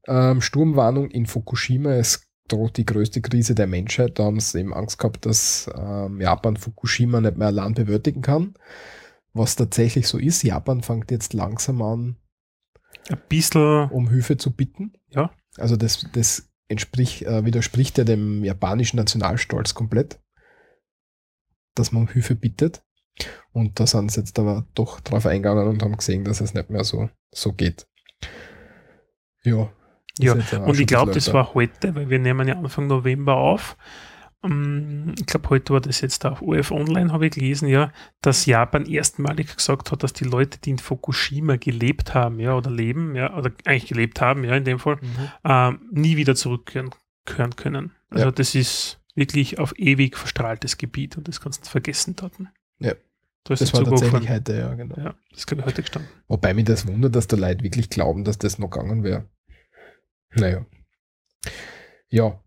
[0.07, 1.93] ähm, Sturmwarnung in Fukushima.
[1.93, 4.19] Es droht die größte Krise der Menschheit.
[4.19, 8.55] Da haben sie eben Angst gehabt, dass ähm, Japan Fukushima nicht mehr allein bewältigen kann.
[9.33, 10.43] Was tatsächlich so ist.
[10.43, 12.17] Japan fängt jetzt langsam an,
[13.09, 14.93] Ein bisschen, um Hilfe zu bitten.
[15.09, 15.31] Ja.
[15.57, 20.19] Also das, das entspricht, äh, widerspricht ja dem japanischen Nationalstolz komplett,
[21.75, 22.83] dass man um Hilfe bittet.
[23.51, 26.69] Und da sind sie jetzt aber doch drauf eingegangen und haben gesehen, dass es nicht
[26.69, 27.87] mehr so, so geht.
[29.43, 29.71] Ja.
[30.19, 33.75] Ja, und ich glaube, das war heute, weil wir nehmen ja Anfang November auf.
[34.43, 37.91] ähm, ich glaube, heute war das jetzt auf OF Online, habe ich gelesen, ja,
[38.21, 42.69] dass Japan erstmalig gesagt hat, dass die Leute, die in Fukushima gelebt haben, ja, oder
[42.71, 45.29] leben, ja, oder eigentlich gelebt haben, ja, in dem Fall, Mhm.
[45.43, 46.91] ähm, nie wieder zurückkehren
[47.25, 47.91] kehren können.
[48.11, 48.31] Also Ja.
[48.31, 52.33] das ist wirklich auf ewig verstrahltes Gebiet und das kannst du vergessen dort.
[52.79, 52.93] Ja.
[53.45, 54.95] Da ist Das war Zug tatsächlich heute, ja, genau.
[54.97, 56.09] Ja, das ist, glaube ich, heute gestanden.
[56.27, 59.25] Wobei mich das wundert, dass da Leute wirklich glauben, dass das noch gegangen wäre.
[60.35, 60.65] Naja.
[62.09, 62.39] Ja.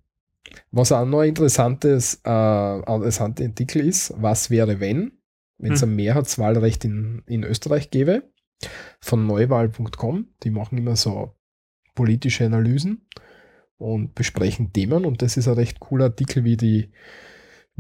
[0.71, 5.13] Was auch noch ein interessantes, äh, ein interessanter Artikel ist, was wäre, wenn,
[5.59, 5.91] wenn es Hm.
[5.91, 8.23] ein Mehrheitswahlrecht in, in Österreich gäbe,
[9.01, 11.35] von neuwahl.com, die machen immer so
[11.95, 13.07] politische Analysen
[13.77, 16.91] und besprechen Themen und das ist ein recht cooler Artikel, wie die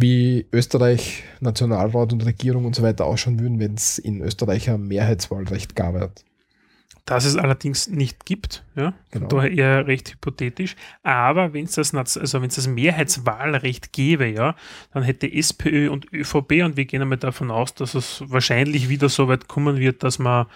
[0.00, 4.86] wie Österreich, Nationalrat und Regierung und so weiter ausschauen würden, wenn es in Österreich ein
[4.86, 6.12] Mehrheitswahlrecht gab.
[7.08, 9.28] Dass es allerdings nicht gibt, ja, Genau.
[9.28, 10.76] daher eher recht hypothetisch.
[11.02, 14.54] Aber wenn es das, also wenn es das Mehrheitswahlrecht gäbe, ja,
[14.92, 19.08] dann hätte SPÖ und ÖVP, und wir gehen einmal davon aus, dass es wahrscheinlich wieder
[19.08, 20.46] so weit kommen wird, dass man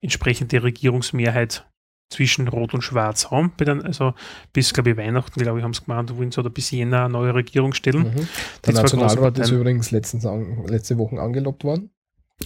[0.00, 1.64] entsprechende Regierungsmehrheit
[2.10, 3.52] zwischen Rot und Schwarz haben.
[3.84, 4.14] Also
[4.52, 7.12] bis, glaube ich, Weihnachten, glaube ich, haben sie gemeint, wollen sie oder bis Jänner eine
[7.12, 8.02] neue Regierung stellen.
[8.02, 8.28] Mhm.
[8.66, 11.90] Der Nationalrat ist übrigens letztens an, letzte Woche angelobt worden.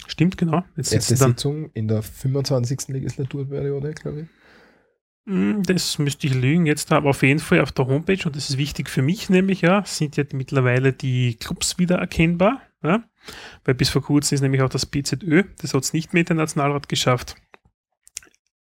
[0.06, 0.64] Stimmt, genau.
[0.76, 2.88] Jetzt dann, Sitzung in der 25.
[2.88, 4.26] Legislaturperiode, glaube ich.
[5.26, 8.50] Mm, Das müsste ich lügen jetzt, aber auf jeden Fall auf der Homepage, und das
[8.50, 12.60] ist wichtig für mich nämlich, ja, sind ja mittlerweile die Clubs wieder erkennbar.
[12.82, 13.02] Ja?
[13.64, 16.36] Weil bis vor kurzem ist nämlich auch das BZÖ, das hat es nicht mehr den
[16.36, 17.36] Nationalrat geschafft,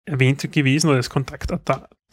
[0.05, 1.53] erwähnt gewesen oder als Kontakt,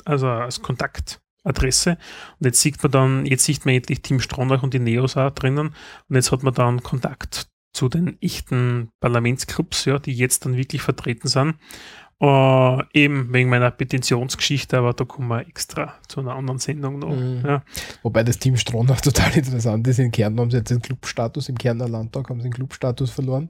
[0.06, 1.98] also als Kontaktadresse.
[2.40, 5.32] Und jetzt sieht man dann, jetzt sieht man endlich Team Stronach und die Neos auch
[5.32, 5.76] drinnen.
[6.08, 10.82] Und jetzt hat man dann Kontakt zu den echten Parlamentsclubs, ja, die jetzt dann wirklich
[10.82, 11.56] vertreten sind.
[12.22, 17.16] Äh, eben wegen meiner Petitionsgeschichte, aber da kommen wir extra zu einer anderen Sendung noch.
[17.16, 17.44] Mhm.
[17.46, 17.64] Ja.
[18.04, 20.00] Wobei das Team Stronach total interessant ist.
[20.00, 23.50] In Kärnten haben sie jetzt den Clubstatus, im Kärntner Landtag haben sie den Clubstatus verloren.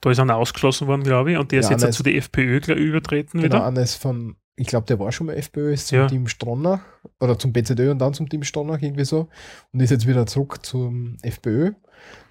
[0.00, 2.16] Da ist einer ausgeschlossen worden, glaube ich, und der ist Ja, jetzt nein, zu der
[2.16, 3.66] FPÖ übertreten Genau, wieder.
[3.66, 6.06] eines von, ich glaube, der war schon mal FPÖ, ist zum Ja.
[6.06, 6.80] Team Stronach
[7.20, 9.28] oder zum BZÖ und dann zum Team Stronach irgendwie so
[9.72, 11.72] und ist jetzt wieder zurück zum FPÖ,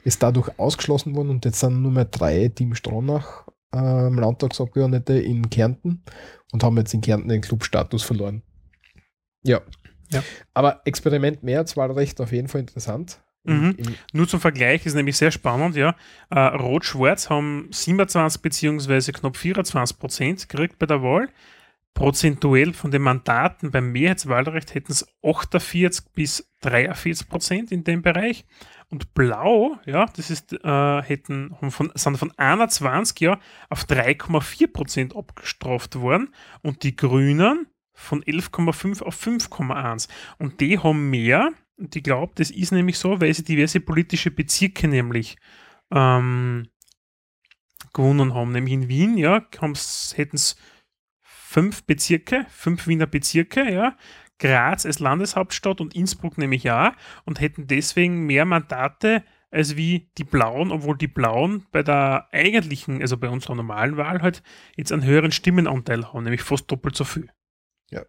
[0.03, 5.49] ist dadurch ausgeschlossen worden und jetzt sind nur mehr drei Team Stronach ähm, Landtagsabgeordnete in
[5.49, 6.03] Kärnten
[6.51, 8.41] und haben jetzt in Kärnten den Clubstatus verloren.
[9.43, 9.61] Ja.
[10.09, 10.23] Ja.
[10.53, 13.21] Aber Experiment Mehrheitswahlrecht auf jeden Fall interessant.
[13.43, 13.75] Mhm.
[13.77, 15.95] Im- Nur zum Vergleich ist nämlich sehr spannend, ja.
[16.29, 21.29] Äh, Rot-Schwarz haben 27 beziehungsweise knapp 24 Prozent gekriegt bei der Wahl.
[21.93, 28.45] Prozentuell von den Mandaten beim Mehrheitswahlrecht hätten es 48 bis 43 Prozent in dem Bereich.
[28.91, 33.39] Und Blau, ja, das ist, äh, hätten, von, sind von 21 ja,
[33.69, 36.33] auf 3,4 Prozent abgestraft worden.
[36.61, 40.09] Und die Grünen von 11,5 auf 5,1.
[40.39, 44.29] Und die haben mehr, und ich glaube, das ist nämlich so, weil sie diverse politische
[44.29, 45.37] Bezirke nämlich
[45.91, 46.67] ähm,
[47.93, 48.51] gewonnen haben.
[48.51, 50.57] Nämlich in Wien, ja, hätten es
[51.21, 53.95] fünf Bezirke, fünf Wiener Bezirke, ja,
[54.41, 60.23] Graz als Landeshauptstadt und Innsbruck nämlich ja, und hätten deswegen mehr Mandate als wie die
[60.23, 64.43] Blauen, obwohl die Blauen bei der eigentlichen, also bei unserer normalen Wahl halt
[64.75, 67.29] jetzt einen höheren Stimmenanteil haben, nämlich fast doppelt so viel.
[67.89, 68.03] Ja.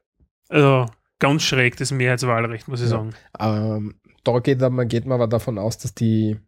[0.49, 0.87] Also
[1.19, 2.97] ganz schräg das Mehrheitswahlrecht, muss ich Ja.
[2.97, 3.15] sagen.
[3.39, 6.39] Ähm, da geht, man, geht man aber davon aus, dass die,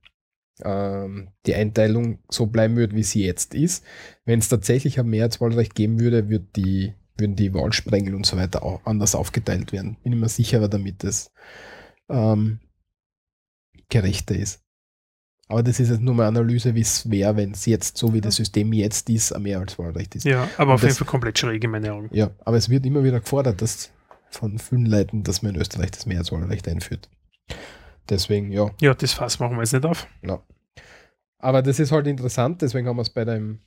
[0.64, 3.85] ähm, die Einteilung so bleiben wird, wie sie jetzt ist.
[4.24, 8.62] Wenn es tatsächlich ein Mehrheitswahlrecht geben würde, wird die, würden die Wahlsprengel und so weiter
[8.62, 9.96] auch anders aufgeteilt werden.
[10.02, 11.30] Bin ich mir sicherer, damit es
[12.08, 12.60] ähm,
[13.88, 14.60] gerechter ist.
[15.48, 18.20] Aber das ist jetzt nur mal Analyse, wie es wäre, wenn es jetzt, so wie
[18.22, 20.24] das System jetzt ist, ein Mehrheitswahlrecht ist.
[20.24, 22.08] Ja, aber auf Und jeden das- Fall komplett schräg in meinen Augen.
[22.12, 23.90] Ja, aber es wird immer wieder gefordert, dass
[24.30, 27.10] von vielen Leuten, dass man in Österreich das Mehrheitswahlrecht einführt.
[28.08, 30.08] Deswegen, ja, Ja, das Fass machen wir jetzt nicht auf.
[31.38, 33.60] Aber das ist halt interessant, deswegen haben wir es bei dem.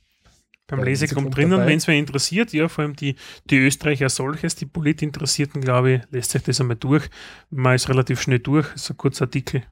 [0.68, 3.16] Beim Lesegrund drinnen, wenn es wer interessiert, ja, vor allem die,
[3.48, 7.08] die Österreicher solches, die Politinteressierten, glaube ich, lässt sich das einmal durch.
[7.48, 9.62] Man ist relativ schnell durch, ist ein kurzer Artikel,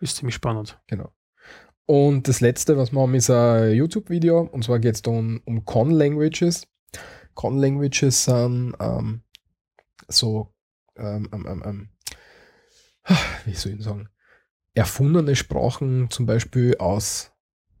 [0.00, 0.80] ist ziemlich spannend.
[0.86, 1.12] Genau.
[1.84, 4.40] Und das letzte, was wir haben, ist ein YouTube-Video.
[4.40, 6.66] Und zwar geht es da um, um Con-Languages.
[7.34, 9.22] Con-Languages sind ähm,
[10.08, 10.54] so,
[10.96, 11.88] ähm, ähm, ähm, ähm,
[13.44, 14.08] wie soll ich sagen,
[14.72, 17.32] erfundene Sprachen, zum Beispiel aus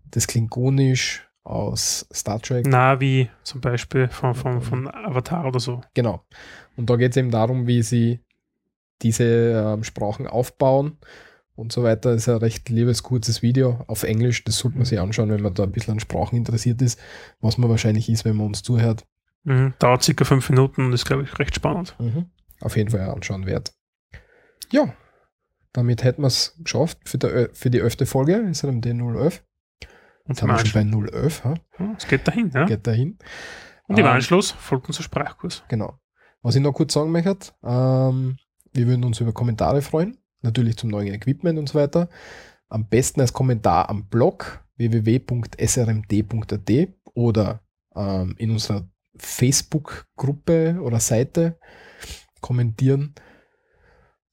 [0.04, 2.66] das Klingonisch, aus Star Trek.
[2.66, 5.80] Navi zum Beispiel von, von, von Avatar oder so.
[5.94, 6.24] Genau.
[6.76, 8.20] Und da geht es eben darum, wie sie
[9.02, 10.98] diese ähm, Sprachen aufbauen
[11.54, 12.12] und so weiter.
[12.12, 14.44] Das ist ein recht liebes, kurzes Video auf Englisch.
[14.44, 16.98] Das sollte man sich anschauen, wenn man da ein bisschen an Sprachen interessiert ist,
[17.40, 19.06] was man wahrscheinlich ist, wenn man uns zuhört.
[19.44, 19.74] Mhm.
[19.78, 21.96] Dauert circa fünf Minuten und ist, glaube ich, recht spannend.
[22.60, 23.72] Auf jeden Fall anschauen wert.
[24.70, 24.94] Ja,
[25.72, 28.08] damit hätten wir es geschafft für, der, für die 11.
[28.08, 29.42] Folge, ist ja die 011.
[30.30, 31.54] Und haben wir schon bei 011, ha?
[31.96, 32.64] es geht dahin, ja.
[32.64, 33.18] geht dahin.
[33.88, 35.64] Und im Ähm, Anschluss folgt unser Sprachkurs.
[35.66, 35.98] Genau.
[36.40, 38.36] Was ich noch kurz sagen möchte, ähm,
[38.72, 42.08] wir würden uns über Kommentare freuen, natürlich zum neuen Equipment und so weiter.
[42.68, 46.70] Am besten als Kommentar am Blog www.srmd.at
[47.14, 47.60] oder
[47.96, 51.58] ähm, in unserer Facebook-Gruppe oder Seite
[52.40, 53.16] kommentieren.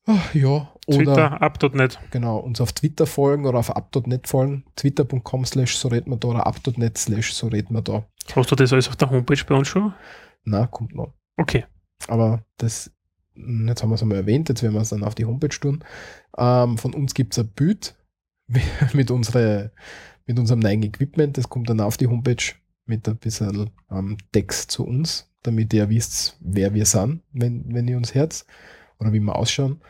[0.05, 1.99] Ah, ja, oder Twitter, up.net.
[2.11, 6.29] genau, uns auf Twitter folgen oder auf up.net folgen, twitter.com slash so reden wir da
[6.29, 8.05] oder up.net slash so reden wir da.
[8.33, 9.93] Hast du das alles auf der Homepage bei uns schon?
[10.45, 11.13] Na, kommt noch.
[11.35, 11.65] Okay.
[12.07, 12.91] Aber das,
[13.35, 15.59] mh, jetzt haben wir es einmal erwähnt, jetzt werden wir es dann auf die Homepage
[15.59, 15.83] tun.
[16.37, 17.95] Ähm, von uns gibt es ein Bild
[18.93, 19.71] mit, unsere,
[20.25, 21.37] mit unserem neuen Equipment.
[21.37, 22.53] Das kommt dann auf die Homepage
[22.85, 27.89] mit ein bisschen ähm, Text zu uns, damit ihr wisst, wer wir sind, wenn, wenn
[27.89, 28.45] ihr uns hört
[28.99, 29.81] oder wie wir ausschauen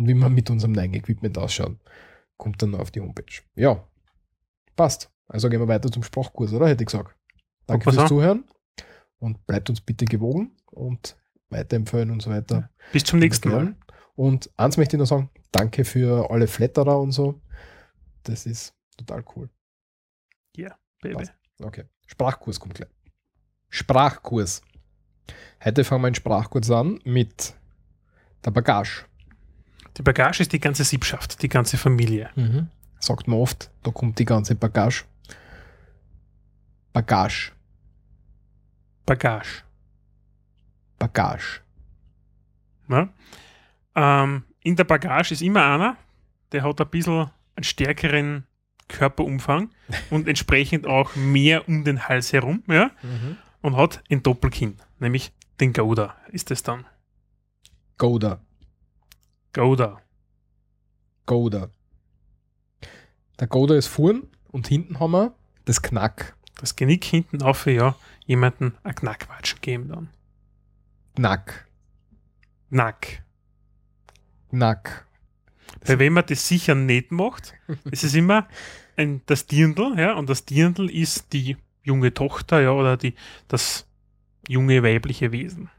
[0.00, 1.78] und wie wir mit unserem neuen Equipment ausschauen.
[2.38, 3.42] Kommt dann auf die Homepage.
[3.54, 3.86] Ja,
[4.74, 5.10] passt.
[5.28, 6.68] Also gehen wir weiter zum Sprachkurs, oder?
[6.68, 7.14] Hätte ich gesagt.
[7.66, 8.44] Danke fürs Zuhören
[9.18, 11.16] und bleibt uns bitte gewogen und
[11.50, 12.70] weiterempfehlen und so weiter.
[12.92, 13.76] Bis zum nächsten Mal.
[14.16, 17.38] Und eins möchte ich noch sagen, danke für alle Flatterer und so.
[18.22, 19.50] Das ist total cool.
[21.02, 21.16] Baby.
[21.16, 21.34] Passt.
[21.62, 21.84] Okay.
[22.06, 22.90] Sprachkurs kommt gleich.
[23.68, 24.62] Sprachkurs.
[25.62, 27.54] Heute fangen wir einen Sprachkurs an mit
[28.44, 29.09] der Bagage.
[29.96, 32.30] Die Bagage ist die ganze Siebschaft, die ganze Familie.
[32.98, 35.04] Sagt man oft, da kommt die ganze Bagage.
[36.92, 37.52] Bagage.
[39.06, 39.62] Bagage.
[40.98, 41.60] Bagage.
[42.88, 43.08] Ja?
[43.94, 45.96] Ähm, in der Bagage ist immer einer,
[46.52, 48.46] der hat ein bisschen einen stärkeren
[48.88, 49.70] Körperumfang
[50.10, 52.90] und entsprechend auch mehr um den Hals herum, ja,
[53.62, 56.86] und hat ein Doppelkinn, nämlich den Gouda ist es dann.
[57.98, 58.40] Gouda.
[59.52, 60.00] Gouda.
[61.26, 61.70] Gouda.
[63.38, 65.34] Der Gouda ist vorn und hinten haben wir
[65.64, 66.36] das Knack.
[66.60, 67.96] Das Genick hinten auf, ja,
[68.26, 70.10] jemanden ein Knackwatschen geben dann.
[71.16, 71.66] Knack.
[72.68, 73.24] Nack.
[74.50, 75.06] Knack.
[75.84, 77.54] Weil wenn man das sicher nicht macht,
[77.90, 78.46] es ist immer
[78.96, 83.14] ein, das Dirndl, ja, und das Dirndl ist die junge Tochter, ja, oder die,
[83.48, 83.86] das
[84.48, 85.70] junge weibliche Wesen.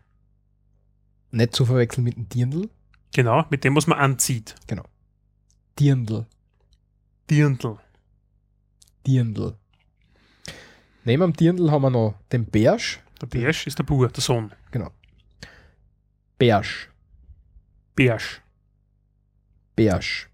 [1.32, 2.70] Nicht zu verwechseln mit dem Dirndl.
[3.14, 4.56] Genau, mit dem, was man anzieht.
[5.80, 6.26] Dirndl.
[7.30, 7.78] Dirndl.
[9.06, 9.56] Dirndl.
[11.04, 13.00] Neben dem Dirndl haben wir noch den Bärsch.
[13.22, 14.52] Der Bärsch ist der Bur, der Sohn.
[16.38, 16.90] Bärsch.
[17.96, 18.42] Bärsch.
[19.76, 20.28] Bärsch.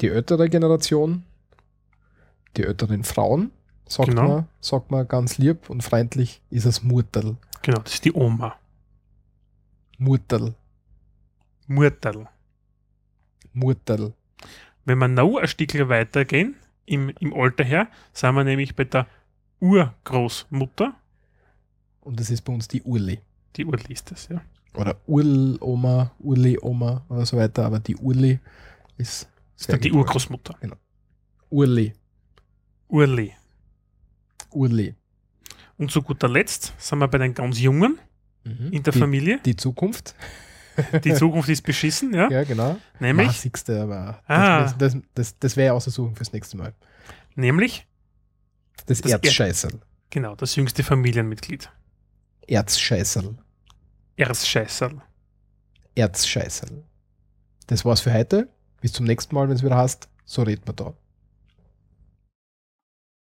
[0.00, 1.24] Die ältere Generation,
[2.56, 3.50] die älteren Frauen,
[3.88, 4.28] sagt, Genau.
[4.28, 7.36] man, sagt man ganz lieb und freundlich, ist es Murtel.
[7.62, 8.56] Genau, das ist die Oma.
[9.98, 10.54] Murtel.
[11.66, 12.28] Murterl.
[13.52, 14.14] Murtel.
[14.84, 19.06] Wenn wir noch ein Stückchen weitergehen, im, im Alter her, sind wir nämlich bei der
[19.60, 20.94] Urgroßmutter.
[22.00, 23.20] Und das ist bei uns die Urli.
[23.56, 24.40] Die Urli ist das, ja.
[24.74, 28.38] Oder Url-Oma, Urli-Oma oder so weiter, aber die Urli
[28.96, 29.28] ist
[29.58, 30.06] ist dann die gut.
[30.06, 30.56] Urgroßmutter.
[31.50, 31.92] Urli.
[32.88, 33.34] Urli.
[34.50, 34.94] Urli.
[35.76, 37.98] Und zu guter Letzt sind wir bei den ganz Jungen
[38.44, 39.40] in der die, Familie.
[39.44, 40.14] die Zukunft.
[41.02, 42.30] Die Zukunft ist beschissen, ja.
[42.30, 42.78] Ja, genau.
[43.00, 44.62] Nämlich, Massigste, aber Ah.
[44.62, 46.72] das, das, das, das wäre ja auszusuchen fürs nächste Mal.
[47.34, 47.84] nämlich,
[48.86, 49.80] Das, Das Erzscheißerl.
[50.08, 51.68] genau, das jüngste Familienmitglied.
[52.46, 53.36] Erzscheißerl.
[54.16, 55.02] Erzscheißerl.
[55.96, 56.84] Erzscheißerl.
[57.66, 58.48] Das war's für heute.
[58.80, 60.08] Bis zum nächsten Mal, wenn es wieder heißt.
[60.24, 60.94] So redet man da.